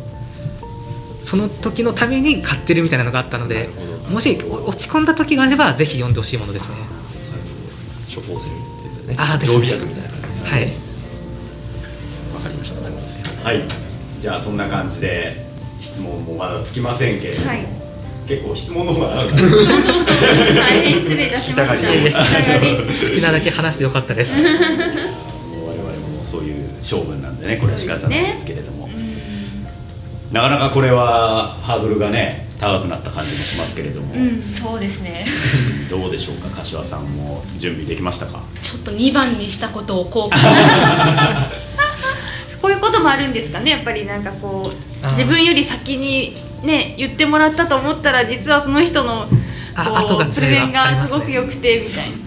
[1.21, 3.69] その時のために買ってるみたいなのがあったので
[4.09, 6.75] もしお落ち込んだ時があればぜひ読んでほしいものですね。
[8.13, 8.61] 処方箋み
[9.05, 9.33] たいなね。
[9.33, 9.67] あーですね。
[9.67, 10.49] 薬みたいな感じですね。
[10.49, 10.61] はい。
[12.33, 12.89] わかりました。
[13.47, 13.63] はい。
[14.21, 15.45] じゃあそんな感じで
[15.81, 17.67] 質問もまだつきませんけれども、はい。
[18.27, 19.29] 結構質問の方が大
[20.81, 21.87] 変失礼いたしました。
[23.09, 24.43] 好きなだけ話してよかったです。
[24.43, 24.59] 我々
[26.17, 28.76] もそういう性分なんでねこれは仕方ないですけれども、
[30.31, 35.25] なかなかこれはハードルがね高くなった感じもしますけれども、うん、そうですね。
[35.89, 36.49] どうでしょうか？
[36.49, 38.41] 柏さんも準備できましたか？
[38.61, 40.37] ちょっと2番にしたことを後悔
[42.61, 43.71] こういうこともあるんですかね？
[43.71, 44.71] やっぱりなんかこ
[45.03, 49.27] う自分より先にね言ってもらったと思ったら実はその人の
[49.75, 52.17] 後がプレゼンがすごく良くてみたいな。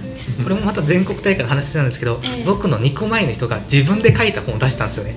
[0.42, 2.44] これもまた全国大会の話なんですけど、ええ。
[2.44, 5.16] 僕の2個前の人が自分で書いた本を出したんですよね、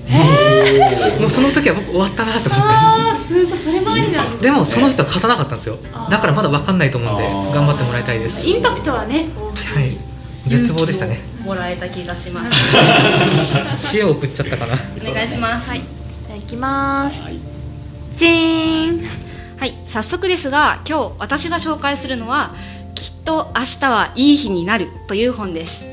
[1.20, 2.56] もうその時は僕終わったなと思って。
[2.56, 5.78] ああ、すごいそれもありなんでもその人は勝たなかったんですよ。
[6.10, 8.48] だからまだ分かんないと思うんで頑張ってもらいたいです。
[8.48, 9.28] インパクトはね。
[9.74, 9.98] はい。
[10.48, 11.22] 絶望でしたね。
[11.44, 12.56] もらえた気がします。
[13.96, 14.76] 塩を送っちゃったかな。
[15.10, 15.70] お願いします。
[15.70, 15.80] はい。
[15.80, 17.22] じゃあ行きます。
[17.22, 17.40] はい。
[18.16, 19.24] チーン。
[19.64, 22.83] はい、早速ですが今日私が紹介するのは「きっ
[23.24, 25.86] と明日はいい日になる」という本です。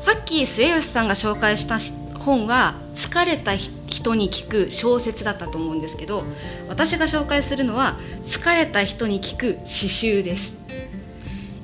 [0.00, 1.78] さっき末吉さんが紹介した
[2.18, 6.24] 本は疲れた人に聞く小説だったと思うんですけど
[6.68, 10.56] 私が紹介するのは疲れた人に聞く詩集です。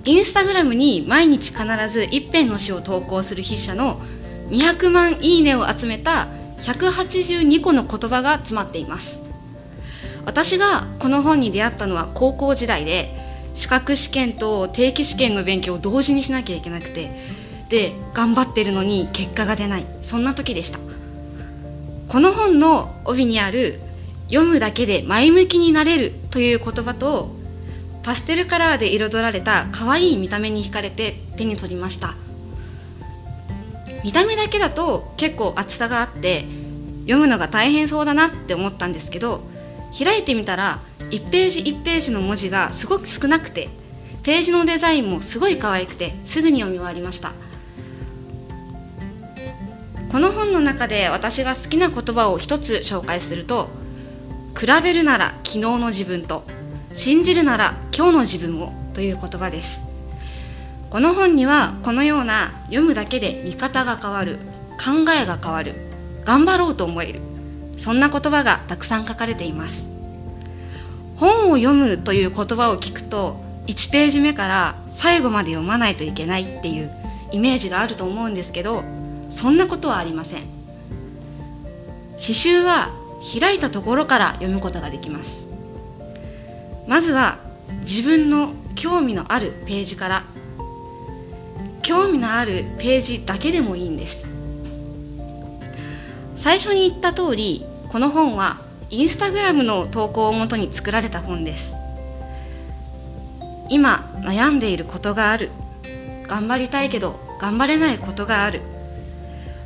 [0.05, 4.01] インスタグラムに毎日必ず一編の詩を投稿する筆者の
[4.51, 6.29] 200万いいねを集めた
[6.61, 9.19] 182個の言葉が詰まっています。
[10.27, 13.15] 私がこの本に出会ったのは高校時代で
[13.55, 17.17] 資格試験と定期試験の勉強を同時にしなきゃいけなくて
[17.69, 19.87] で頑張ってるのに結果が出ない。
[20.03, 20.79] そんな時でした。
[22.09, 23.81] この本の帯にある
[24.29, 27.31] 「読むだけで前向きになれる」という言葉と
[28.03, 32.15] パステルカラーで彩られた可愛い見た目に惹かれて手に取りました。
[34.05, 36.45] 見た目だけだと結構厚さがあって
[37.05, 39.49] 読むのが大変そうだなって思ったんですけど
[39.97, 40.81] 開いてみたら
[41.11, 43.69] 1ページ1ページの文字がすごく少なくて
[44.23, 47.33] ページのデザインもすごい可愛くてすぐに読み終わりました。
[50.11, 53.69] この本の中で私が好きな言葉を一つ紹介すると
[54.57, 56.45] 比べるなら昨日の自分と
[56.93, 59.81] 信じるなら今日の自分をという言葉です。
[60.89, 64.39] この本にはこのような読むだけで見方が変わる
[64.79, 65.75] 考えが変わる
[66.25, 67.21] 頑張ろうと思える
[67.79, 69.87] そんな言葉がたくさん書かれています。
[71.17, 76.93] 本を読むという言葉を聞くと1ページ目から最後まで読まないといけないっていう
[77.31, 78.85] イメージがあると思うんですけど
[79.29, 80.45] そんなことはありません。
[82.17, 82.91] 詩集は
[83.41, 85.45] 開いたところから読むことができます。
[86.87, 87.39] まずは
[87.81, 90.25] 自分の興味のあるページから。
[91.83, 94.27] 興味のあるページだけでもいいんです。
[96.37, 101.75] 最初に言った通りこの本はインスタグラムの投稿をもとに作られた本です。
[103.69, 105.51] 今悩んでいることがある。
[106.27, 108.61] 頑張りたいけど頑張れないことがある。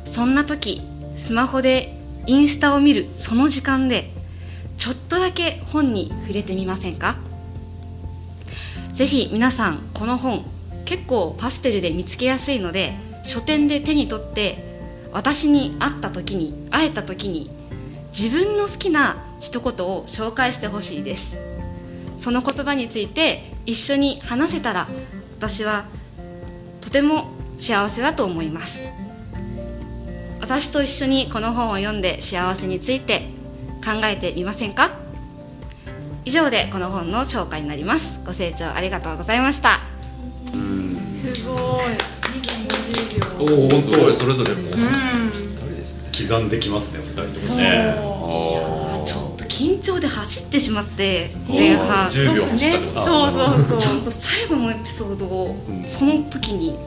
[0.05, 0.81] そんな時
[1.15, 4.11] スマホでインスタを見るその時間で
[4.77, 7.17] ちょっとだけ本に触れてみませんか？
[8.93, 10.45] ぜひ皆さんこの本
[10.85, 14.68] 結構パステルで見つけやすいので書店で手に取って
[15.11, 17.51] 私に会った時に会えた時に
[18.17, 21.37] 自分の好きな一言を紹介してほしいです。
[22.17, 24.87] その言葉について一緒に話せたら
[25.37, 25.85] 私は
[26.81, 28.81] とても幸せだと思います。
[30.41, 33.27] 私と一緒にこの本を読んで幸せについて
[33.83, 34.91] 考えてみませんか？
[36.25, 38.19] 以上でこの本の紹介になります。
[38.25, 39.81] ご清聴ありがとうございました。
[41.23, 42.18] すごい。
[43.39, 44.69] おおすごいそれぞれも。
[44.69, 44.89] ううん。
[46.27, 47.63] 刻んできますね二人ともね。
[47.63, 52.09] いやーちょっと緊張で走ってしまって前半。
[52.11, 53.37] ち10秒走ったってことそうそ
[53.75, 53.95] うそう。
[53.97, 56.77] ょっと最後のエピソードをうんその時に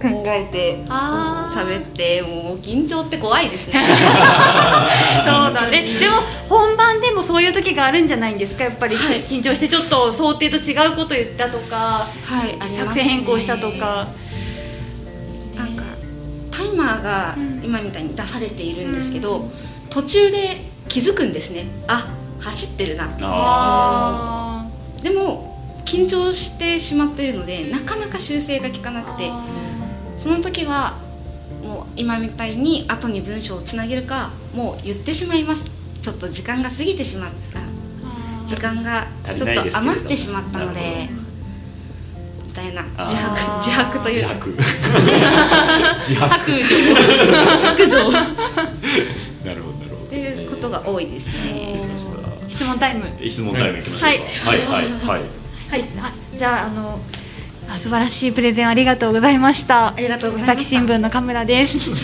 [0.00, 0.84] 考えて。
[0.88, 1.58] ああ。
[1.58, 3.82] 喋ってもう緊張って怖いですね。
[3.82, 5.82] そうだね。
[5.98, 6.16] でも
[6.48, 8.64] 本番でもそういう時があるんじゃないんですか？
[8.64, 9.22] やっぱり、はい。
[9.24, 14.08] 緊張してちょっと想定と違うこと言ったとか、はい作戦変更したとか。
[16.80, 17.60] マーがうん。
[17.62, 19.50] 今みたいに出されているんですけど、
[19.90, 21.66] 途中で気づくんですね。
[21.86, 22.08] あ
[22.40, 23.06] 走ってるな。
[25.02, 29.30] でも緊張してしまっているのでなかなか修正が効かなくて
[30.16, 30.98] その時は
[31.62, 35.64] もう今みたいに後に文章をつなげるかもう言ってしまいます。
[36.00, 37.60] ちょっと時間が過ぎてしまった。
[38.46, 41.08] 時間がちょっと余ってしまったので
[42.50, 42.82] みたいな。
[42.82, 43.56] 自白。
[43.58, 44.26] 自白という。
[44.26, 44.34] か
[45.96, 46.46] 自白。
[46.50, 47.08] で自白。
[47.62, 48.10] 白状。
[48.10, 48.10] 白 状
[49.44, 51.80] なるほどなるほっていうことが多いですね。
[52.48, 53.04] 質問タイム。
[53.28, 54.50] 質問タイムいきましょうか。
[54.50, 54.58] はい。
[54.58, 55.20] はいはいはい。
[55.70, 55.84] はい。
[56.02, 56.98] あじゃああの
[57.68, 59.94] あ素晴らしいプレゼンありがとうございました。
[59.94, 60.60] ありがとうございました。
[60.60, 61.78] 朝日新聞のカメラです。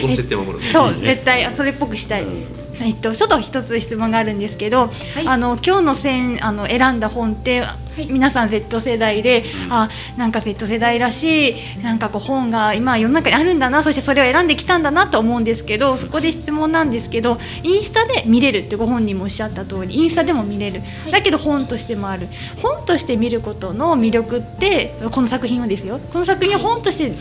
[0.00, 2.44] その設定守るそう絶対あそれっぽくしたい、うん。
[2.80, 4.90] えっと、ちょっと一つ質問があるんですけど、
[5.22, 5.28] い。
[5.28, 7.62] あの今日の選あの選んだ本って、
[7.98, 8.06] い。
[8.10, 9.72] 皆さん Z 世代で、うん。
[9.72, 21.12] あなんか Z 世代らしいなんかこう本が今世の中にあるんだなそしてそれを選んできたんだなと思うんですけどそこで質問なんですけどインスタで見れるってご本人もおっしゃった通りインスタでも見れる、はい。
[21.12, 22.28] だけど本としてもある。
[22.60, 26.00] 本として見ることの魅力ってこの作品をですよ。
[26.12, 27.12] この作品を本として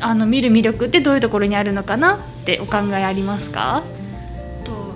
[0.00, 3.82] あの見る魅力ってどういうところにあるのかなってお考えありますか？
[4.64, 4.94] と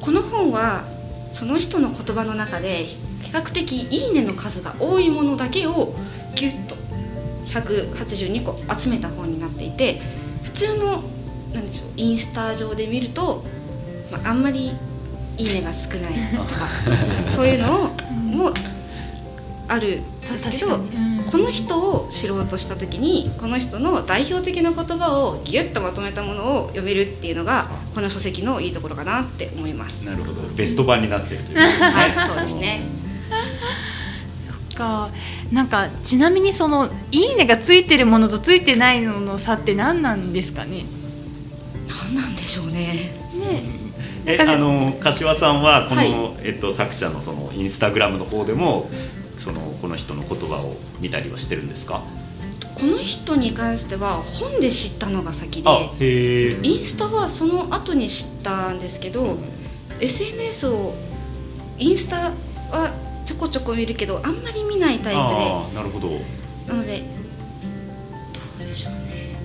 [0.00, 0.84] この本は
[1.32, 2.86] その人の言葉の中で
[3.26, 5.94] 比較的「いいね」の数が多いものだけを
[6.36, 6.76] ギュッと
[7.46, 10.00] 182個集めた本になっていて
[10.44, 11.02] 普通の
[11.52, 13.44] なんでしょうインスタ上で見ると、
[14.12, 14.72] まあ、あんまり
[15.36, 16.68] 「いいね」が少ないとか
[17.28, 18.52] そういうのをも
[19.68, 21.16] あるんですけど、うん。
[21.30, 30.04] この人を知ろうとした時にこの人の代表的な言葉をギュッとまとめたものを読めるっていうのがこの書籍のいいところかなって思います。
[30.04, 30.42] なるほど。
[30.54, 31.58] ベスト版になってるという。
[31.58, 33.05] はい、そうですね。
[34.76, 35.10] か
[35.50, 40.84] なんかちなみにその「いいね」がついてるものとついてないのの差って何なんですかね？
[41.88, 43.12] 何なんでしょうね。
[43.34, 43.62] ね。
[44.26, 46.36] えあの柏さんはこの、はい。
[46.44, 48.90] えっと、作者のそのインスタグラムの方でも
[49.38, 52.02] そのこの人の言葉を見たりはしてるんですか？
[52.74, 59.38] この人に関しては本で知ったのが先でインスタはその後に知ったんですけど、
[59.98, 60.94] SNS を
[61.78, 62.32] インスタ
[62.70, 62.92] は
[63.26, 66.08] ちょこちょこ見るけどあんまり見ないタイプああなるほど。
[66.10, 66.20] で
[66.68, 67.02] なので
[68.58, 69.36] どうでしょうね。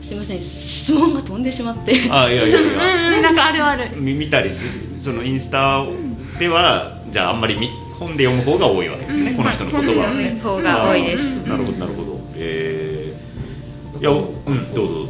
[0.00, 1.92] すいません質問が飛んでしまって。
[2.10, 3.16] あいやいやい うんや。
[3.16, 4.00] うんなんかあるある。
[4.00, 4.70] み見たりする。
[5.00, 5.84] そのインスタ
[6.38, 9.36] ではじゃああんまりみ本で読む方が多いわけですね、うん。
[9.36, 11.22] この人の言葉はね、本で読む方が多いです。
[11.46, 12.20] なるほどなるほど。
[12.36, 14.14] えー、いやう
[14.50, 15.09] んどうぞ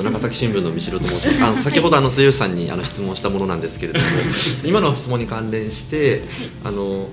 [0.00, 4.04] あ長崎新聞の三代と申しますあの先ほどあの末吉さんにあの質問したものなんですけれども
[4.64, 6.22] 今の質問に関連して
[6.64, 7.08] あの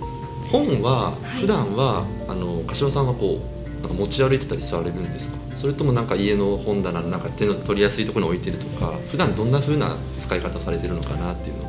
[0.52, 3.41] 本は普段は、あの柏さんはこ
[3.80, 5.38] うなんか持ち歩いてたりされるんですか？
[5.58, 11.67] それともなんか家の本棚のなんか手の取りやすいところに置いてるとか普段どんな風な使い方をされてるのかなっていうのを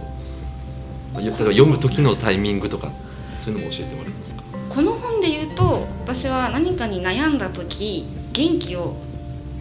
[1.17, 2.93] あ例えば読む時のタイミングとか
[3.41, 4.43] そういうのも教えてもらえますか？
[4.71, 8.95] この本で言うと私は何かに悩んだ時元気を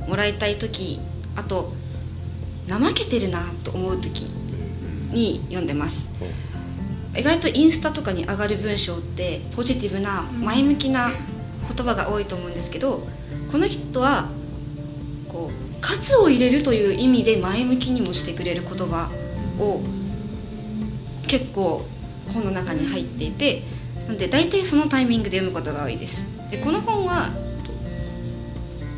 [0.08, 1.00] もらいたい時
[1.38, 1.71] あと
[2.67, 4.23] 怠けてるなと思う時
[5.13, 6.10] に読んでます。
[7.15, 13.08] 意外とインスタとかに上がる文章ってポジティブな前向きな言葉が多いと思うんですけど
[13.52, 14.30] この人は
[15.28, 19.10] こう喝を入れるという意味で前向きにもしてくれる言葉
[19.60, 19.82] を
[21.28, 21.86] 結構
[22.34, 23.63] 本の中に入っていて
[24.06, 26.28] なので大体そのタイミングで読むことが多いです。
[26.52, 27.46] でこの本はと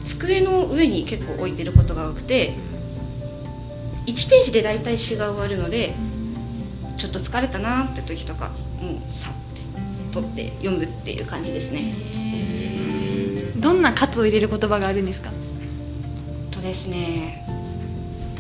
[0.04, 2.56] 机の上に結構置いてることが多くて
[4.06, 5.94] 1ページで大体詩が終わるので
[6.98, 8.50] ちょっと疲れたなって時とか
[8.82, 9.62] もうさって
[10.12, 11.94] 取って読むっていう感じですね。
[13.58, 15.32] どんなカツを入れる言葉があるんですか？
[16.52, 17.46] とですね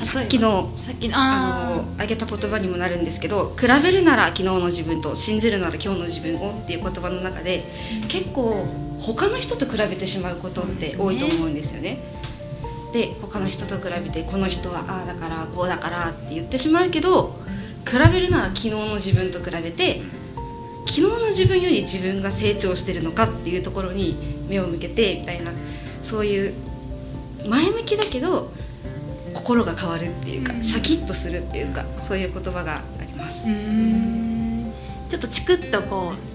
[0.01, 7.65] さっきのさっきのああの挙げた言葉にもなるんですけど比べるなら昨日の自分と信じるなら今日の自分をっていう言葉の中で
[8.07, 8.65] 結構
[8.99, 11.99] 他の人と比べてしまうことって多いと思うんですよね。
[12.93, 17.35] で他の人と比べてこの人はああだからこうだからって言ってしまうけど
[17.87, 20.01] 比べるなら昨日の自分と比べて
[20.87, 25.51] 昨日の自分より自分が成長してるのかっていうところに目を向けてみたいな
[26.01, 26.53] そういう
[27.47, 28.51] 前向きだけど
[29.35, 33.45] 心が変わるっていうかシャキッとするっていうかそういう言葉があります。
[35.09, 36.28] ちょっとチクッとこう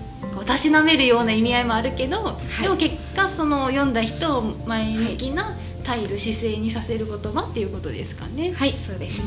[0.44, 2.62] たしなめるような意味合いもあるけど、い。
[2.62, 8.52] でも結果その読んだ人を前向きな態度姿勢にさせる言葉っていうことですかね。
[8.52, 9.22] はいそうです。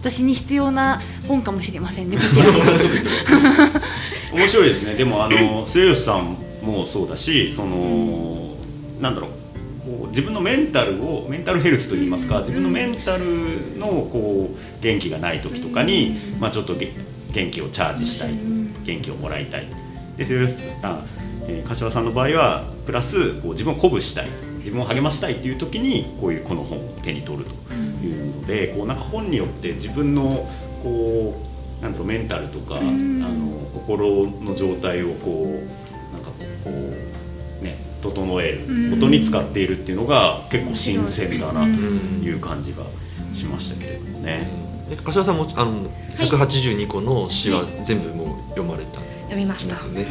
[0.00, 2.46] 私に必要な本かもしれませんねこちら。
[4.32, 4.94] 面白いですね。
[4.94, 8.54] でもあの 末吉さんもそうだしその、
[9.00, 9.30] なんだろう。
[9.84, 16.92] こう自分のメンタルをメンタルヘルスといいますか自分のメンタルのこう元気がない時とかに、まあ、ちょっとげ
[17.32, 19.66] 元気をチャージしたい元気をもらいたい。
[20.16, 21.04] で末吉あ、
[21.46, 24.28] えー柏さんの場合はプラスこう自分を鼓舞したい。
[24.58, 27.74] 自分を励ましたいっていう時にこういうこの本を手に取ると
[28.04, 30.46] いうのでこうなんか本によって自分の
[30.82, 31.40] こ
[31.80, 33.20] うなんだろうメンタルとか、あん。
[33.20, 33.26] の
[33.72, 36.30] 心の状態をこうなんか
[36.64, 42.32] こうね整えることに使っているっていうのが結構新鮮だなとい。
[42.34, 42.82] う感じが
[43.32, 44.69] しましたけれどもね。
[44.90, 46.28] え柏さんもあのはい。
[46.28, 49.00] 182個の詩は全部もう読まれた？
[49.00, 49.74] ん読みました。
[49.76, 50.06] ですね。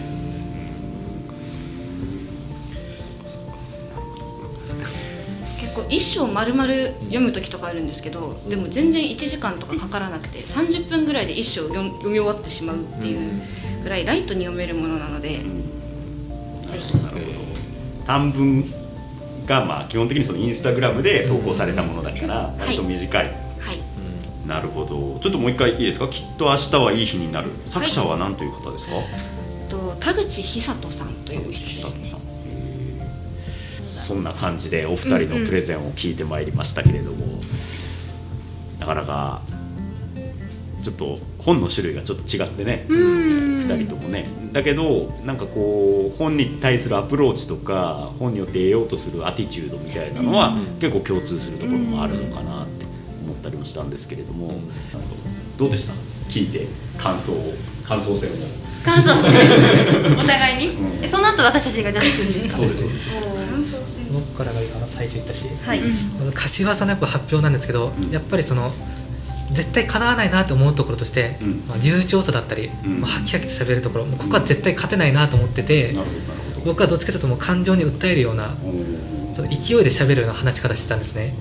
[5.59, 6.63] 結構一章丸々
[7.03, 13.41] 読む時とかあるんですけどでも全然1時間とかかからなくて30分ぐらいで一章読読み終わってしまうっていう
[13.84, 15.30] ぐらいライトに読めるものなので
[16.67, 16.97] ぜひ。
[16.97, 17.39] なるほど
[18.07, 18.65] 短文
[19.45, 23.49] がまあ基本的にそのインスタグラムで投稿されたものだからい割と短い、はい
[24.50, 25.20] なるほど。
[25.22, 26.08] ちょっともう一回いいですか？
[26.08, 27.52] きっと明日はいい日になる。
[27.68, 28.93] 作者は何という方ですか、
[29.70, 32.14] と田口久人さんという人ですね。
[33.84, 37.39] そんな感じでお二人のプレゼンを聞いてまいりましたけれども、
[38.80, 39.41] なかなか
[40.84, 43.60] ちょっと本の種類がちょっと違ってね、うん。
[43.68, 44.28] 2人ともね。
[44.52, 52.78] だけどなんかこう本に対するアプローチとか本によって得ようとするアティチュードみたいなのは、結構共通するところもあるのかなって
[53.50, 55.00] りもしたんですけれども、なるほ
[55.58, 55.93] どどうでした？
[56.30, 57.54] 聞いて感想を。
[57.84, 58.34] 感想戦を。
[58.84, 59.14] 感想お
[60.26, 61.04] 互いに、うん。
[61.04, 62.58] えその後私たちがジャッジするんですか？
[62.58, 63.10] そうです
[64.14, 65.80] 僕からがあの最初言ったし、はい。
[65.80, 65.86] こ
[66.26, 68.12] の柏さんのやっぱ発表なんですけど、うん。
[68.12, 68.72] やっぱりその
[69.52, 71.64] 絶対叶わないなと思うところとして、うん。
[71.68, 73.02] まあ、流暢さだったり、うん。
[73.02, 76.66] まあ、ハキハキと喋るところここは絶対勝てないなと思ってて、なるほどなるほど。
[76.66, 79.36] 僕はどっちかというともう感情に訴えるようなおー。
[79.36, 81.36] その勢いで喋るような話し方してたんですね。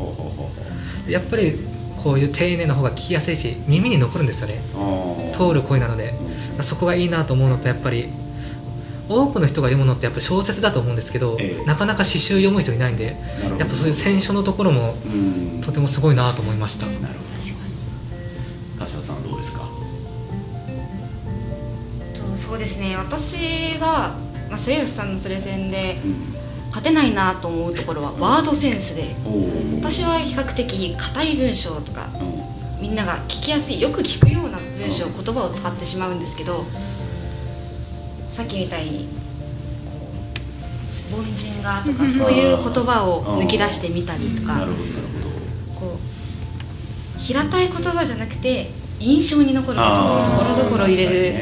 [1.08, 1.58] やっぱり
[2.02, 4.60] こういう丁寧な方が聞きやすいし耳に残るんですよね。
[5.32, 6.14] 通る声なので。
[6.56, 6.64] うん。
[6.64, 8.08] そこがいいなと思うのとやっぱり
[9.08, 11.64] 多くの人が読むのってやっぱ小説だと思うんですけど、ええ。
[11.64, 13.16] なかなか詩集読む人いないんで
[13.58, 15.60] やっぱそういう選書のところもうん。
[15.60, 16.86] とてもすごいなと思いました。
[16.86, 17.08] なるほど。
[18.80, 19.68] 柏さんはどうですか？
[22.14, 22.96] とそうですね。
[22.96, 24.14] 私が、
[24.48, 26.37] まあ、末吉さんのプレゼンでうん
[26.68, 29.16] 勝てないなと思うところはワードセンスで。
[29.80, 32.58] 私は比較的硬い文章とかうん。
[32.80, 36.64] みんなが聞きやすいよく聞くような文章言葉を使ってしまうんですけど
[38.28, 39.08] さっきみたいに
[41.12, 44.66] 凡人がとかそういう言葉を抜き出してみたりとか
[45.74, 51.34] こう平たい言葉じゃなくて印象に残る言葉をところどころ入れる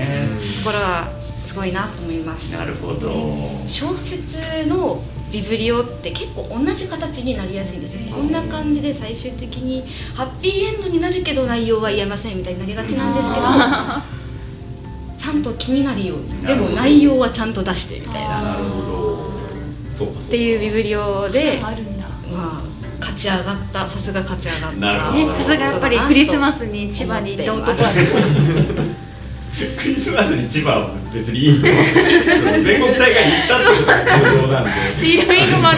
[0.59, 1.09] ところは
[1.45, 2.55] すごいなと思います。
[2.55, 3.09] なるほど。
[3.09, 5.03] で小説の
[5.37, 8.01] ビブリオって結構同じ形になりやすいんですよ。
[8.11, 9.85] こんな感じで最終的に
[10.15, 13.47] ハッピーエンドになるけど内容は言えませんみたいになりがちなんですけど
[15.19, 16.47] ちゃんと気になるように。
[16.47, 18.43] でも内容はちゃんと出してみたいな。
[18.43, 18.81] なるほ
[19.99, 20.07] ど。
[20.07, 22.63] っていうビブリオでまあ
[22.99, 25.13] 勝ち上がったさすが勝ち上がった。
[25.37, 27.91] さすがやっぱりクリスマスに千葉に行った男は
[29.81, 31.55] クリスマスに千葉は別にいいよ。
[31.65, 34.11] 全国大会に行ったってことが重
[34.43, 34.65] 要なん
[35.01, 35.07] で。
[35.09, 35.71] いろいろま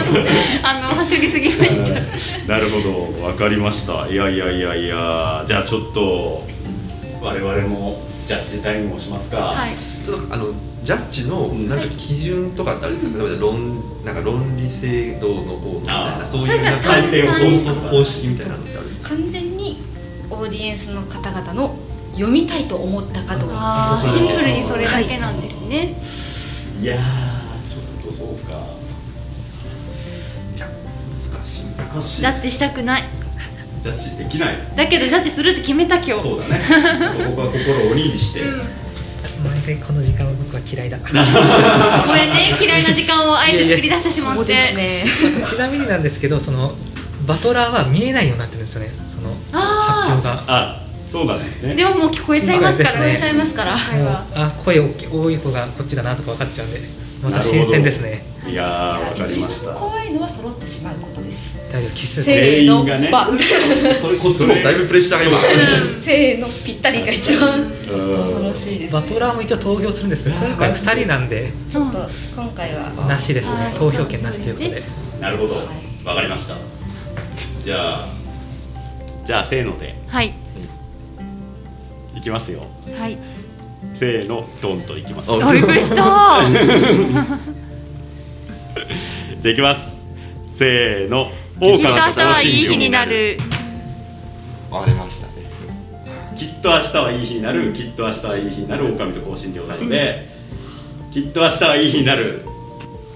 [0.63, 1.77] あのはしょぎすぎまし
[2.47, 2.51] た。
[2.53, 3.25] なるほど。
[3.25, 4.07] わかりました。
[4.09, 5.45] いやいやいやいや。
[5.47, 6.45] じゃあちょっと
[7.21, 9.37] 我々もジャッジタイムをしますか。
[9.37, 9.69] はい。
[10.05, 10.47] ちょっとあの
[10.83, 16.89] ジャッジのなんか基準とかってあるんですか、例えば論なんか論理性度の方みたいなそういうなんか
[17.89, 19.15] 方式みたいなのってあるんですか？
[19.15, 19.81] 完全に
[20.29, 21.75] オーディエンスの方々の
[22.19, 23.97] 読みたいと思ったかどうか。
[24.05, 25.95] シンプルにそれだけなんですね、
[26.81, 26.99] いやー
[27.71, 28.57] ちょっとそうか。
[30.53, 30.67] いや
[31.09, 32.21] 難しい難しい。
[32.21, 33.03] ジャッジしたくない。
[33.81, 34.57] ジャッジできない。
[34.75, 36.21] だけどジャッジするって決めた今日。
[36.21, 36.59] そうだね。
[37.29, 41.13] 僕は心を鬼にして、毎回この時間は僕は嫌いだごめん
[42.33, 42.35] ね。
[42.61, 44.53] 嫌いな時間をあえて作り出してしまって。
[44.53, 45.05] ね。
[45.45, 46.75] ちなみになんですけどその
[47.25, 48.91] バトラーは見えないようになってるんですよね。
[48.91, 50.43] その発あ表が。
[50.47, 51.73] あそうなんですね。
[51.73, 53.05] あでももう聞こえちゃいますからね。
[53.07, 53.75] 聞こえちゃいますから。
[54.35, 56.81] あ声大き多い方がこっちだなとか分かっちゃうんで
[57.23, 58.23] また新鮮ですね。
[58.47, 59.67] いやーわかりま一した。
[59.67, 61.59] 番怖いのは揃ってしまうことです。
[61.71, 62.23] 大丈夫キス。
[62.23, 63.11] せー全員がね。
[63.99, 66.01] それこっちもだいぶプレッシャーが今。
[66.01, 68.23] せーのぴったりが一番うん。
[68.23, 71.51] 恐ろしいですバトラーも一応投票するんですけど今回2人なんで。
[71.69, 71.97] ちょっと
[72.35, 73.05] 今回は。
[73.07, 73.55] なしですね。
[73.55, 73.73] はい。
[73.73, 74.83] 投票権なしということで。
[75.19, 75.55] なるほど。
[75.55, 75.59] わ、
[76.05, 76.15] はい。
[76.17, 76.55] かりました。
[77.65, 78.07] じゃあ
[79.25, 79.95] じゃあせーので。
[80.07, 80.33] はい
[82.19, 82.63] いきますよ。
[82.99, 83.17] はい。
[83.93, 85.31] せーのドンといきます。
[85.31, 85.95] ああびっくりした。
[85.95, 86.11] じゃ
[89.45, 90.05] あいきます。
[90.53, 93.39] せーの聞い明日はいい日になる。
[94.69, 95.27] わかりました。
[95.27, 95.33] ね
[96.37, 97.71] きっと明日はいい日になる。
[97.73, 98.85] きっと明日はいい日になる。
[98.87, 100.27] 狼と香辛料なので、
[101.13, 102.45] きっと明日はいい日になる。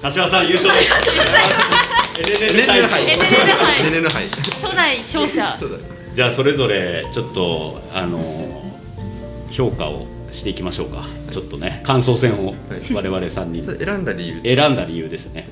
[0.02, 0.94] 柏さん優勝です。
[0.94, 5.58] ありがとうございますエネネネ大賞エネネネ杯エネネネ杯初代勝者。
[6.16, 8.63] じゃあそれぞれちょっとあの
[9.56, 12.56] 評価をしていきましょうか、ちょっとね感想戦を
[12.94, 13.64] 我々3人。
[13.64, 14.42] それ選んだ理由。
[14.44, 15.48] 選んだ理由ですね。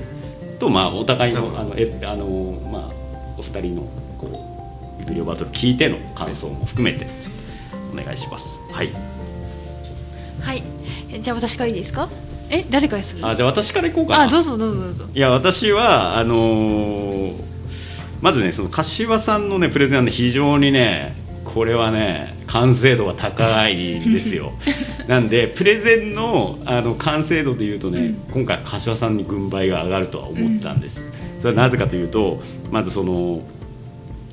[0.59, 2.25] とまあお互いのうんあのえあの
[2.71, 2.93] まあ
[3.37, 3.81] お二人の
[4.19, 4.57] こ
[4.97, 7.07] うビブリオバトル聞いての感想も含めて
[7.93, 8.59] お願いします。
[8.71, 8.89] はい。
[10.41, 10.63] はい。
[11.11, 12.09] えじゃあ私からいいですか？
[12.49, 14.23] え誰からですあじゃあ私からいこうかな。
[14.23, 15.05] あどうぞどうぞどうぞ。
[15.13, 17.33] いや私はあのー
[18.21, 24.53] まずねその柏さんのねプレゼンはね非常にねこれはね完成度が高いんですよ。
[25.07, 31.03] なんでプレゼンのあの完成度でいうとね、今回柏さんに軍配が上がるとは思ったんです、
[31.39, 33.41] それはなぜかというとまずその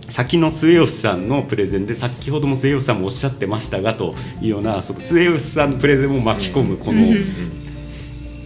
[0.09, 7.07] 先の末吉さんのプレゼンで先ほども末吉さんもおっしゃってましたがというようなその末吉さんのプレゼンも巻き込むこの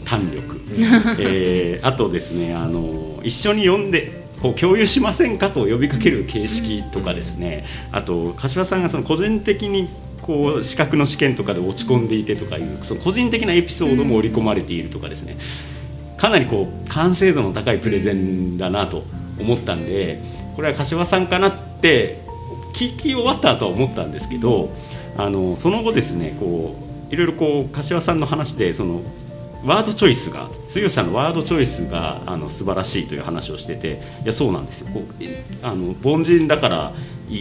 [0.05, 0.61] 胆力、
[1.19, 7.65] えーあとですねあの一緒に読んでこう共有しませんかと呼びかける形式とかですね。
[7.93, 9.89] あと柏さんがその個人的に
[10.21, 15.37] こう資格の試験とかで落ち込んでいてとかいうその個人的なエピソードも織り込まれているとかですね。
[16.17, 19.03] かなりこう完成度の高いプレゼンだなと
[19.41, 20.23] 思ったんで
[20.55, 22.23] これは柏さんかなって
[22.75, 24.71] 聞き終わった後は思ったんですけど
[25.17, 26.77] あのその後ですねこ
[27.11, 29.03] ういろいろこう柏さんの話でその
[29.65, 34.89] ワードチョイスが杉吉さんのワードチョイスがあの素晴らしいという話をしてていやそうなんですよ。
[34.93, 36.93] こうえあの凡人だから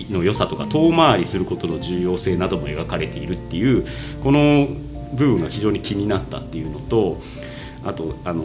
[0.09, 3.85] の良さとか遠回りすることの重要性なども描かれているっていう
[4.23, 4.67] この
[5.13, 7.19] 部分が非常に気になったっていうのと
[7.83, 8.43] あとあの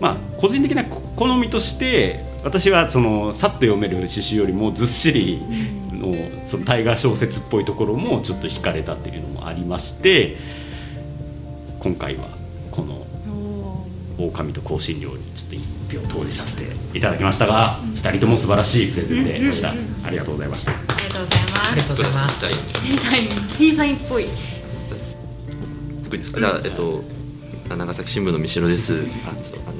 [0.00, 5.40] まあ個人的な好みとして私はそのさっと読める詩集よりもずっしり
[5.92, 6.12] の
[6.46, 10.36] その大河小説っぽいところもちょっと惹かれたっていうのもありまして
[11.80, 12.43] 今回は
[14.18, 22.46] 狼と香辛料にちょっと一票投じさせていただきましたが、二人とも素晴らしいプレゼンでした、ありがとうございましたありがとうございまありがすとうございます。
[22.46, 24.26] 審査員審査員っぽい。
[26.04, 26.40] 僕ですか？
[26.40, 27.02] じゃあえっと
[27.68, 29.06] 長崎新聞の三代です。
[29.26, 29.78] あちょっとあの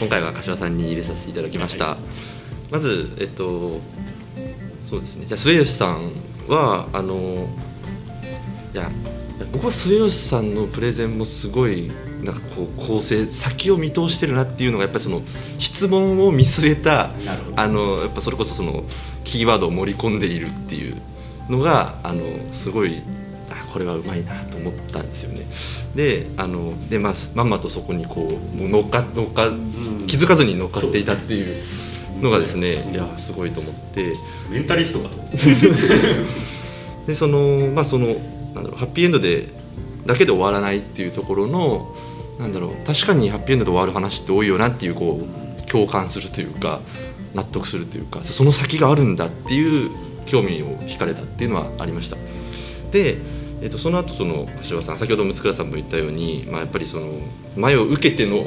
[0.00, 1.98] 今回は柏さんに入れさせていただきました、
[2.70, 3.80] まずえっと
[4.84, 5.26] そうですね。
[5.26, 6.12] じゃあ末吉さん
[6.48, 7.48] はあの
[8.72, 8.90] いや
[9.52, 11.90] 僕は末吉さんのプレゼンもすごい
[12.22, 15.22] なんかこう構成先を見通してるなっていうのがやっぱりその
[15.58, 17.10] 質問を見据えた
[17.56, 18.84] あのやっぱそれこそその
[19.24, 20.96] キーワードを盛り込んでいるっていう
[21.48, 23.02] のがあのすごい
[23.50, 25.46] あこれはうまいなと思ったんですよね。
[25.94, 29.50] であので、まあ、まんまとそこにこう乗っか乗っか
[30.06, 31.62] 気づかずに乗っかっていたっていう
[32.20, 34.14] のがですねいやすごいと思って。
[34.50, 35.22] メンタリストかと。
[37.06, 38.16] でそのまあその
[38.54, 39.48] なんだろうハッピーエンドで
[40.06, 41.94] だけで終わらないっていうところの
[42.38, 42.86] なんだろう。
[42.86, 46.80] 確かにハッピーエンドで終わる話って多いよなっていうこう共感するというか
[47.34, 49.90] 納得するというかその先があるんだっていう
[50.26, 52.16] 興味を惹かれたっていうのはありました。
[52.92, 53.18] で、
[53.60, 57.12] えっとその後その柏さん先ほど六倉さんも言ったように、まあ、やっぱりその
[57.56, 58.46] 前を受けての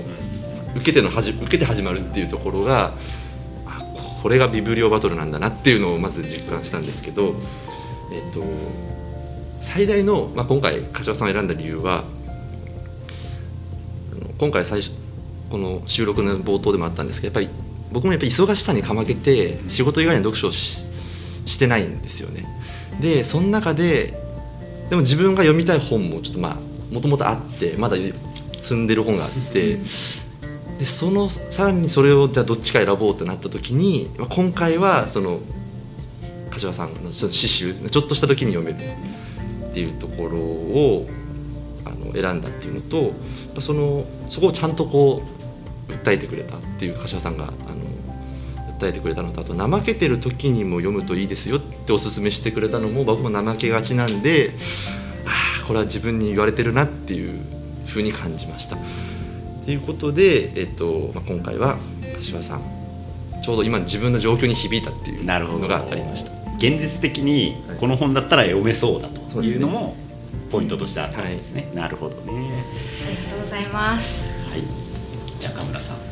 [0.76, 2.94] 受けてのはじ受けて始まるっていうところが
[3.66, 3.84] あ
[4.24, 7.36] これがビブリオバトルなんだなっていうのをまず実感したんですけど、
[8.14, 8.42] えっと、
[9.60, 12.06] 最大の、まあ、今回柏さんを選んだ理由は
[14.42, 14.92] 今回最初
[15.52, 17.62] この収録の冒頭でもあったんですけどやっぱり
[17.92, 20.84] 僕もやっぱり忙しさにかまけて仕事以外の読書をし
[21.46, 22.48] してないんですよね。
[23.00, 24.20] でその中で
[24.90, 26.58] でも自分が読みたい本もちょっとまあ
[26.92, 27.98] もともとあってまだ
[28.62, 29.78] 積んでる本があって
[30.80, 35.40] でそのさらにそれをじゃあどっちか選ぼうってなった時にまあ今回はその
[36.50, 38.84] 柏さんの詩集ちょっとした時に読める
[39.70, 41.08] っていうところを
[42.14, 43.14] 選んだっていうのと
[43.62, 45.22] そのそこをちゃんとこ
[45.90, 47.56] う訴えてくれたっていう柏さんがあの
[48.80, 54.56] 訴えてくれたのとあと怠けてる時にも読むといいですよっておすすめしてくれたのも僕も怠けがちなんで
[55.26, 57.40] ああこれは自分に言われてるなっていう
[57.86, 58.78] ふうに感じました。
[59.66, 61.78] ということで、えっとまあ、今回は
[62.16, 62.62] 柏さん
[63.44, 66.32] ちょうど今自分の状況に響いたっていうなるほどのがありました。
[66.58, 69.96] 現実的にこの本だったら読めそうだというのも
[70.52, 72.24] ポイントとしてあったんですね、なるほどね。
[73.08, 74.24] ありがとうございます。
[74.50, 74.64] はい。
[75.40, 76.12] じゃあ岡村さん。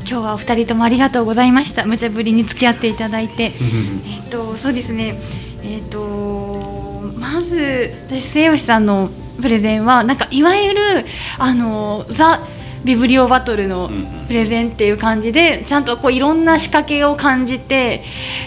[0.00, 1.84] 今日はお二人ともありがとうございました。
[1.84, 3.52] 無茶ぶりに付き合っていただいて。
[4.06, 5.18] えっとそうですね。
[5.62, 9.10] えっとまず私末吉さんの
[9.40, 10.80] プレゼンはなんかいわゆる
[11.38, 12.40] あのザ
[12.82, 13.90] ビブリオバトルの
[14.26, 18.02] プレゼンっていう感じでちゃんとこういろんな仕掛けを感じて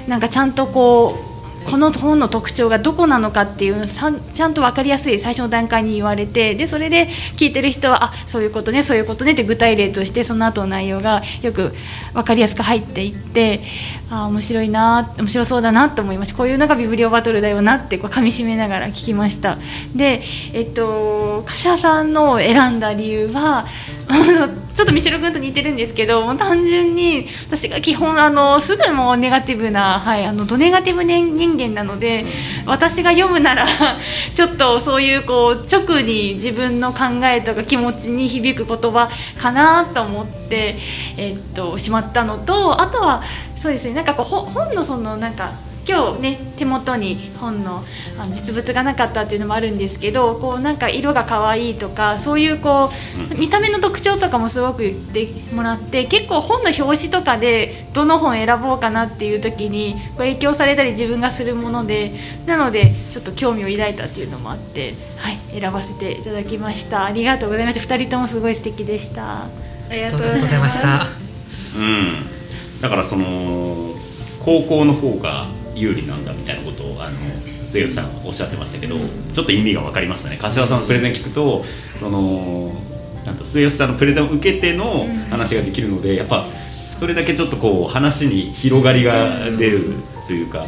[0.07, 1.32] なんかちゃんとこう
[1.65, 11.73] この本の特徴がどこなのかっていうのをさんちゃんと分かりやすい最初の段階に言われてでそれで聞いてる人はあそういうことねそういうことねって具体例としてその後の内容がよく
[12.13, 13.61] 分かりやすく入っていって
[14.09, 16.37] あ面白いな面白そうだなと思いました。
[16.37, 19.57] こういうのがビブリオバトルだよなってこう噛みしめながら聞きました。
[19.95, 20.21] で
[20.53, 23.65] えっと柏さんの選んだ理由は
[24.73, 32.25] ちょっと三代君と似てるんですけどもう単純に私が基本あのすぐもうネガティブな、はい、あのドネガティブ人間なので
[32.65, 33.65] 私が読むなら
[34.33, 40.77] ちょっとそういうこう直に自分の考えとか気持ちに響く言葉かなと思って、
[41.17, 43.23] えっと、しまったのとあとは
[43.55, 45.51] そうですねなんかこう本のそのなんか
[45.87, 47.83] 今日ね手元に本の
[48.17, 52.91] あの実物がなかったっていうのもあるんですけどこうなんか色が可愛いとかそういうこ
[53.31, 62.13] う見た目の特徴とかもすごく言ってもらって結構本の表紙とかでどの本選ぼうかなっていう時にこう影響されたり自分がするもので
[62.45, 67.05] なのでちょっと興味を抱いたっていうのもあってはい選ばせていただきました。
[67.05, 67.95] ありがとうございました。
[67.95, 69.43] 2人ともすごい素敵でした。
[69.43, 69.47] あ
[69.91, 71.07] りがとうございました。
[71.77, 72.81] うん。
[72.81, 73.95] だからその
[74.43, 77.17] 高校の方が有利なんだみたいなことをあの
[77.67, 78.97] 末吉さんおっしゃってましたけど、
[79.33, 80.37] ちょっと意味が分かりましたね。
[80.39, 81.63] 柏さんのプレゼン聞くと
[81.99, 82.73] その
[83.25, 86.45] なんと末吉さんのプレゼンを受けての話ができるのでやっぱ
[86.99, 89.93] それだけちょっとこう話に広がりが出る
[90.27, 90.65] というか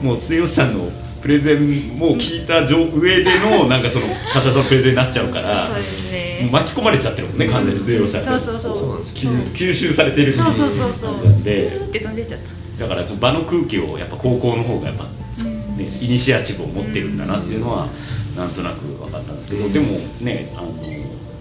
[0.00, 0.90] もう末吉さんの
[1.20, 6.48] プレゼンも聞いた上での なんかその柏さんのプレゼンになっちゃうからそうですね。
[6.52, 9.02] 巻き込まれちゃってるもんね完全に末吉さんそうそうそう。
[9.02, 11.12] 吸吸収されてるっていうそうそうそうそう。
[11.14, 11.66] 感じなんで。
[11.66, 15.10] って飛んでっちゃっただから場の空気をやっぱ高校の方がやっぱ、ね、
[16.00, 17.88] イニシアチブを持ってるんだなっていうのは
[18.36, 20.72] なんとなく分かったんですけどでもねあの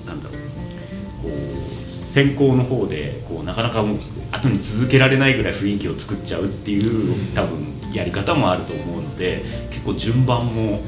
[0.05, 0.41] なんだろう
[1.23, 3.99] こう先行の方でこうなかなかもう
[4.31, 10.81] 後に続けられないぐらい雰囲気を作っちゃうっていう多分やり方もあると思うので結構順番も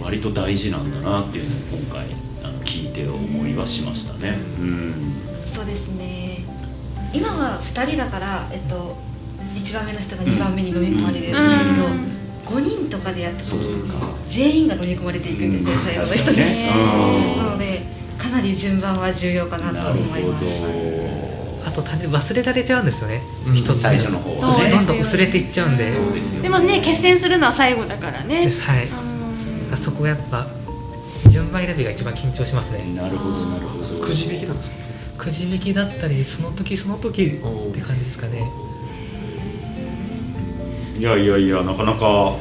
[0.00, 2.06] 割と大事なんだなっていうのを今回
[2.42, 4.38] あの聞いて思いはしましたね。
[4.58, 4.94] うん。
[5.46, 6.44] そうですね。
[7.12, 8.96] 今は2人だから、えっと、
[9.54, 12.14] 1番目の人が2番目に飲み込まれるんですけど、うん。
[12.44, 13.58] 5人とかでやった時か。
[14.28, 17.36] 全員が飲み込まれていくんですよ、最後の人で、ね。
[17.38, 17.82] なので
[18.18, 20.46] かなり順番は重要かなと思います。
[20.46, 23.54] ほあと単純に忘れられちゃうんですよね、うん。
[23.54, 24.70] 一つ目最初の方はね。
[24.70, 25.90] どんどん薄れていっちゃうんで。
[26.42, 26.80] でもね。
[26.80, 28.44] 決戦するのは最後だからね。
[28.44, 28.60] です。
[28.60, 28.86] はい。
[28.86, 29.70] うん。
[29.70, 30.46] だそこがやっぱ
[31.30, 32.84] 順番選びが一番緊張しますね。
[32.94, 33.84] なるほどなるほど。
[34.04, 34.76] くじ引きなんですか？
[35.16, 37.30] くじ引きだったりその時その時っ
[37.72, 38.44] て感じですかね
[40.98, 42.36] いやいやいやなかなか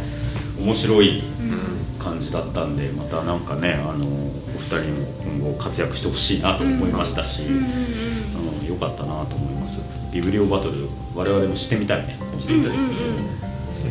[0.60, 1.64] 面白いうん。
[2.04, 9.82] 感じだったんでまたなんかねあのお二人にも今後活躍してほしいなと思いましたし、あのよかったなと思います。
[10.12, 12.18] ビブリオバトル我々もしてみたいね。
[12.20, 12.74] うんうんうん。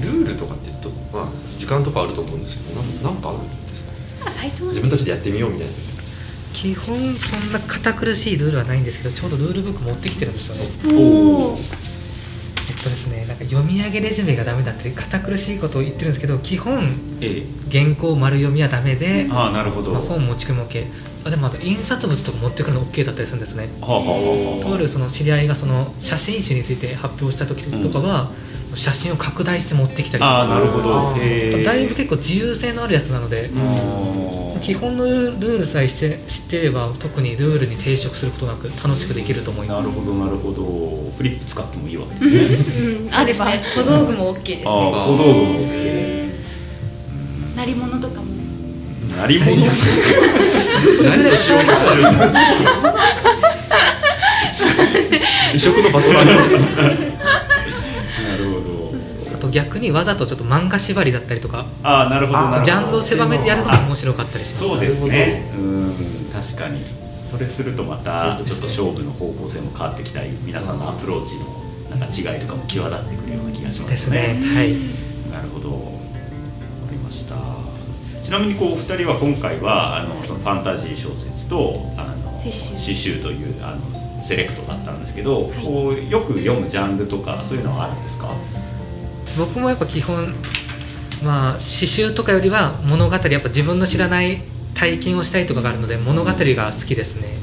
[0.02, 3.90] ルールとかって言うとまあ時間とかあると思うんですけどなんなんかあるんですか？
[4.68, 5.72] 自分たちでやってみようみたいな。
[6.52, 10.64] 基本そんな堅苦しいルールはないんですけどちょうどルールブック持ってきてるんですよね
[12.82, 16.78] とですねなんか読み上げレジュメがダメだったり堅苦しいことを言ってるんですけど基本
[17.20, 20.86] え原稿丸読みはダメでえ、ああなるほど、まあ、は本持ち込み OK
[21.24, 23.68] あでもあと印刷物とか持ってくるの OK だったりするんですね。
[23.80, 28.30] あはあはあとあるその知り合いがその写真集について発表した時とかは、
[28.74, 31.14] 写真を拡大して持ってきたりとああなかるほど。
[31.64, 39.88] だいぶ結構自由性のあるやつなので、構基本のルールさえして知っていれば特にルールに抵触することなく楽しくできると思います。
[39.88, 41.12] なるほどなるほど。
[41.16, 42.76] フリップ使ってもいいわけですね。
[43.08, 43.46] うんあれば。
[43.74, 44.92] 小道具も OK ですあね。
[44.94, 46.32] あ小道具も OK
[47.56, 48.32] 鳴り物とかも。
[49.18, 49.56] 鳴り物？
[51.04, 52.32] 何をしようとしてるんだ。
[55.54, 57.11] 異色のバトラー
[59.52, 62.64] 逆にわざとちょっと漫画縛りだったりとかああなるほど。
[62.64, 64.66] ジャンルを狭めてやるのも面白かったりします。
[64.66, 65.50] そうですね。
[65.56, 65.94] うん
[66.32, 66.84] 確かに。
[67.30, 71.46] それするとまたちょっと勝負の方向性も変わってきたり皆さんのアプローチの
[71.96, 74.72] なんか違いとかも際立ってくるような気がしまですすねねはい。
[75.32, 75.70] なるほど。
[75.70, 75.82] わか
[76.90, 77.36] りました。
[78.22, 85.52] ちなみにこうお二人は今回はあのそのファンタジー小説とあの詩集詩集というあのセレクトだったんですけど、はい。
[85.64, 88.28] こうよく読むジャンルとかそういうのはあるんですか？
[89.36, 90.34] 僕もやっぱ基本
[91.22, 94.42] まあ詩集とかよりは物語やっぱ自分の知らない
[94.74, 97.38] 体験をしたいとかがあるので物語が好きですね。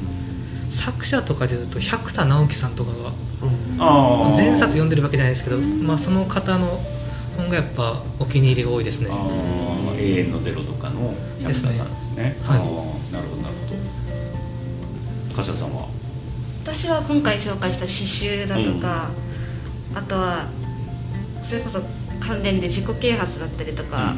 [0.69, 3.11] 作者とかでいうと百田直樹さんとかが
[3.79, 4.37] あー。
[4.37, 6.79] 前冊読んでるわけじゃないですけど、まあ、その方の
[7.37, 9.09] 本がやっぱお気に入りが多いですね。
[9.09, 12.37] 永遠のゼロとかの百田さんですね。
[12.43, 12.59] はい。
[12.59, 13.75] なるほどなるほ
[15.31, 15.35] ど。
[15.35, 15.87] 柏さんは？
[16.63, 19.09] 私は今回紹介した詩集だとか、
[19.95, 20.47] あとは
[21.49, 21.81] それこそ
[22.19, 24.13] 関連で自己啓発だったりとか、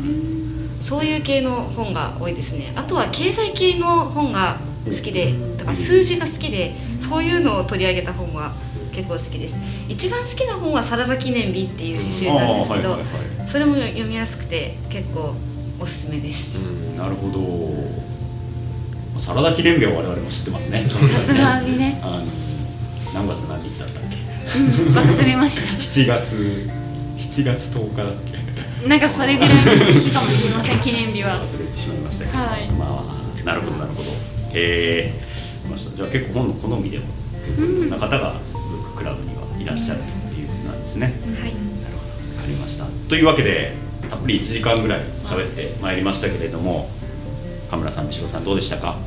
[0.83, 2.73] そういう系の本が多いですね。
[2.75, 6.75] あとは経済系の本が好きでだから数字が好きで
[7.07, 8.51] そういうのを取り上げた本は
[8.91, 9.55] 結構好きです。
[9.87, 15.35] 一番好きな本は「サラダ記念日」っていう詩集なんですけど、はいはいはいそれも読みやすくて結構
[15.77, 16.53] おすすめです。
[16.97, 19.19] なるほど。
[19.19, 20.87] サラダ記念日は我々も知ってますね。
[20.87, 22.01] さすがにね。
[23.13, 24.17] 何月何日だったっけ？
[24.85, 25.61] うんバカずれました。
[25.83, 26.69] 7月
[27.31, 28.15] 7月10日だっ
[28.81, 28.87] け？
[28.87, 31.39] なんかそれぐらいの日かもしれません記念日は。
[31.39, 32.69] 忘れてしまいましたけど、はい。
[32.71, 33.05] ま
[33.41, 34.09] あなるほどなるほど。
[34.11, 34.13] へ
[34.53, 35.13] え。
[35.69, 35.95] ました。
[35.95, 37.05] じゃあ結構本の好みでも
[37.45, 41.13] 結構いろんな方がブッククラブにはいらっしゃるということなんですね、はい。
[41.13, 42.37] なるほど。
[42.37, 42.85] わかりました。
[43.07, 43.75] というわけで
[44.09, 46.89] たっぷり1時間ぐらい喋ってまいりましたけれども
[47.69, 48.97] 田村さん三代さんどうでしたか？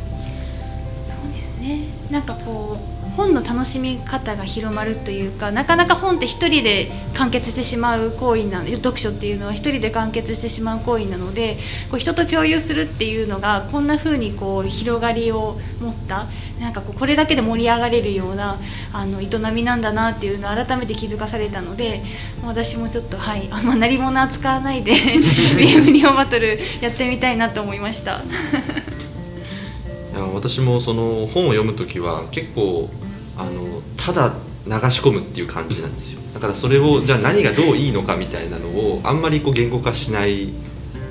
[1.09, 1.89] そうですね。
[2.11, 11.59] なんかこう本の楽しみ方が広まるというかなかなか本って一人で完結してしまう行為なの読書っていうのは一人で完結してしまう行為なので
[11.91, 16.27] こう人と共有するっていうのがこんな風にこう広がりを持った
[16.61, 18.59] なんかこうこれだけで盛り上がれるような
[18.93, 22.03] あの営みなんだなっていうのを改めて気づかされたので
[22.45, 24.93] 私もちょっとはいあんま鳴り物扱わないで
[25.57, 28.23] ビームリオバトルやってみたいなと思いました。
[30.13, 32.89] いや私もその本を読む時は結構
[33.37, 34.35] あのただ
[34.67, 36.21] 流し込むっていう感じなんですよ。
[36.33, 40.51] だからそれをじゃあ何がどういいのかみたいなのをあんまりこう言語化しない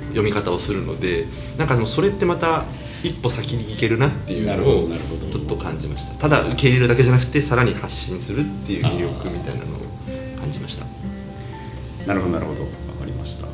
[0.08, 1.26] 読み方をするので
[1.58, 2.64] なんかでもそれってまた
[3.02, 4.88] 一歩先に行けるなっていうのを
[5.30, 6.14] ちょっと感じました。
[6.14, 10.86] ただ受け入れるだけじゃなくてさらに発信するっていう魅力みたいなのを感じました。
[12.06, 12.62] なるほどなるほど。
[12.62, 13.46] わかりました。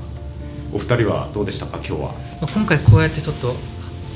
[0.72, 1.78] お二人はどうでしたか？
[1.78, 2.14] 今日は。
[2.40, 3.54] まあ今回こうやってちょっと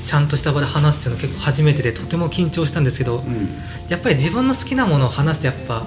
[0.05, 3.49] ちゃんとした場で話すっていうの結構初めてでとても緊張したんですけど、うん。
[3.89, 5.85] やっぱり自分の好きなものを話すとやっぱ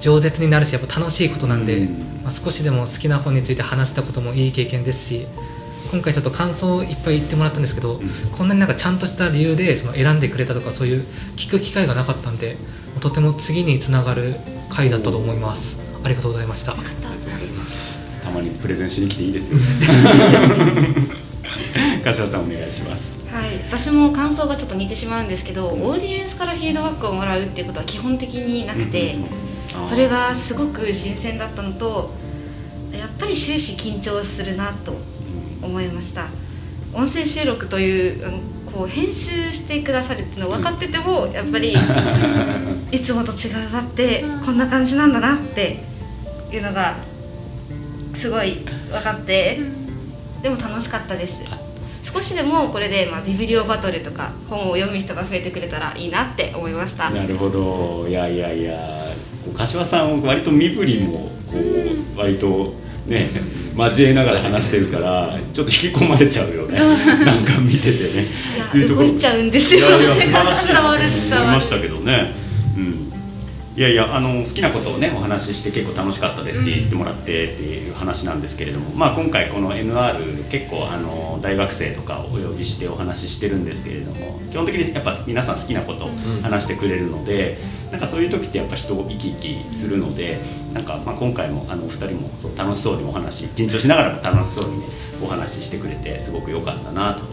[0.00, 2.22] 饒舌になるしやっぱ楽しいことなんで、うん。
[2.24, 5.26] まあ、少しでも好きな本について話せたこともいい経験ですし
[5.92, 8.10] 今回ちょっと感想をいっぱい言ってもらったんですけど、ん。
[8.32, 11.04] こんなになんかちゃんとした理由でその選んでくれたとかそういう
[11.36, 12.56] 聞く機会がなかったんで
[13.00, 14.34] とても次につながる
[14.70, 15.78] 回だったと思います。
[16.02, 16.74] ありがとうございました。
[18.24, 19.64] たまにプレゼンしに来ていいですよね。
[22.02, 29.16] 柏さんお願いしますはい、私も感想がちょっと似てしまうんですけど、オーディエンスからフィードバックをもらうっていうことは基本的になくて、
[29.88, 32.12] それがすごく新鮮だったのと
[32.92, 34.94] やっぱり終始緊張するなと
[35.60, 36.28] 思いました。
[36.92, 38.40] 音声収録という
[38.72, 41.74] こう編集してくださるっていうのを分かっててもやっぱり
[42.92, 45.82] いつもと違うわってこんな感じなんだなって
[46.52, 46.98] いうのが
[48.14, 49.58] すごい分かって
[50.40, 51.42] でも楽しかったです
[52.14, 57.10] 少しでもこれで、まあ、ビブリオバトルとか本を読む人が増えてくれたらいいなって思いました。
[57.10, 58.06] なるほど。
[58.08, 58.78] いやいやいや。
[59.56, 62.72] 柏さん割と身振りもこう割と
[63.06, 63.30] ね
[63.76, 66.78] 交えながら話してるからちょっと引き込まれちゃうよね。
[66.78, 68.26] なんか見ててね。
[68.76, 69.88] いや動いちゃうんですよ。
[69.98, 71.04] 伝わる伝わる。
[71.04, 72.32] 思いましたけどね。
[72.76, 73.03] うん
[73.76, 86.10] いやいやあの好きなことをねお話しして結構楽しかったですって言ってもらってっていう話なんですけれども、まあ今回この NR 結構あの大学生とかをお呼びしてお話ししてるんですけれども基本的にやっぱ皆さん好きなことを
[86.42, 87.58] 話してくれるので、
[87.90, 90.38] なんかそういう時ってやっぱ人を生き生きするので
[90.72, 94.86] なんかまあ今回もあのお二人も楽しそうにお話緊張しながらも楽しそうにね
[95.20, 97.24] お話ししてくれてすごく良かったなと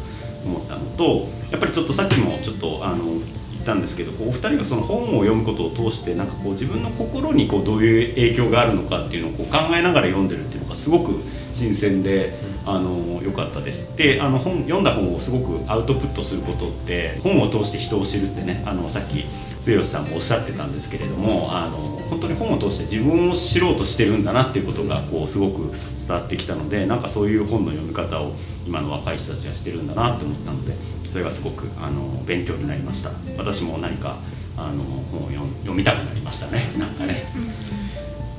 [0.43, 3.20] 思ったのとやっぱりちょっとさっきもちょっとあの
[3.62, 11.20] たんですけどこうお二人がその本を読むことを通してなんかこう自分の心にこうどういう影響があるのかっていうのをこう考えながら読んでるっていうのがすごく
[11.53, 12.34] 新鮮で
[12.66, 13.95] あの良かったです。
[13.95, 19.26] であの本読んだ本をすごくアウトプットすることって本を通して人を知るってねあのさっき
[19.62, 21.78] 末吉さんもおっしゃってたんですけれどもあの
[22.09, 25.72] 本当に本を通して自分を知ろうとしてるんだなっていうことがこうすごく
[26.07, 28.34] 伝わってきたのでなんかそういう本の読み方を
[28.66, 30.74] 今の若い人たちがしてるんだなって思ったので
[31.12, 33.12] それがすごくあの勉強になりました。
[33.38, 34.18] 私も何か
[34.57, 36.72] あの本を読読みたくなりましたね。
[36.78, 37.26] なんかね。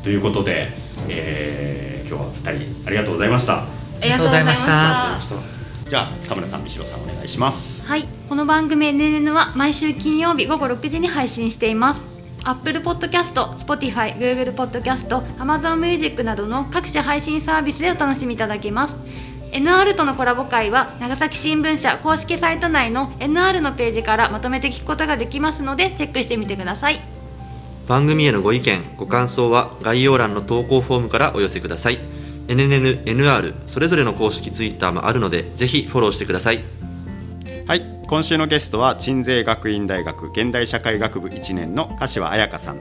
[0.03, 0.71] ということで、
[1.09, 3.63] えー今日は2人ありがとうございました。
[3.63, 3.67] あ
[4.03, 5.89] りがとうございましあた。
[5.89, 7.87] じゃあ田村さん三代さんお願いします。
[7.87, 12.03] はい、この番組 NNN は毎週金曜日午後6時に配信しています。
[12.45, 15.09] Apple Podcast、Spotify、Google Podcast、
[15.39, 18.97] Amazon Music などの各種配信サービスでお楽しみいただけます。
[19.53, 27.03] NR とのコラボ会は長崎新聞社公式サイト内の NR のページからまとめて聞くことができますのでチェックしてみてください。
[27.87, 31.99] 番組へのご意見ご感想は概要欄の投稿フォームからお寄せください。
[32.49, 36.65] NNN、NR それぞれの公式ツイッターもあるのでぜひフォローしてください。
[37.67, 38.05] はい。
[38.07, 42.81] 今週のゲストは鎮西学院大学現代社会学部1年の柏彩香さん。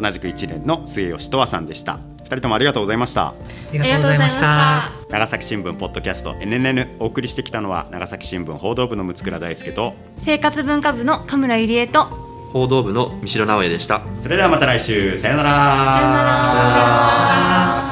[0.00, 1.98] 同じく1年の末吉とわさんでした
[2.28, 3.28] 2人ともありがとうございました。
[3.28, 3.34] あ
[3.72, 4.90] りがとうございました。
[5.08, 12.04] 長崎新聞ポッドキャスト NNN お送りしてきたのは長崎新聞報道部の六倉大輔と生活文化部の神村ゆりえと
[12.52, 14.02] 報道部の三代直江でした。
[14.22, 15.50] それではまた来週さようなら。
[15.50, 17.87] さようなら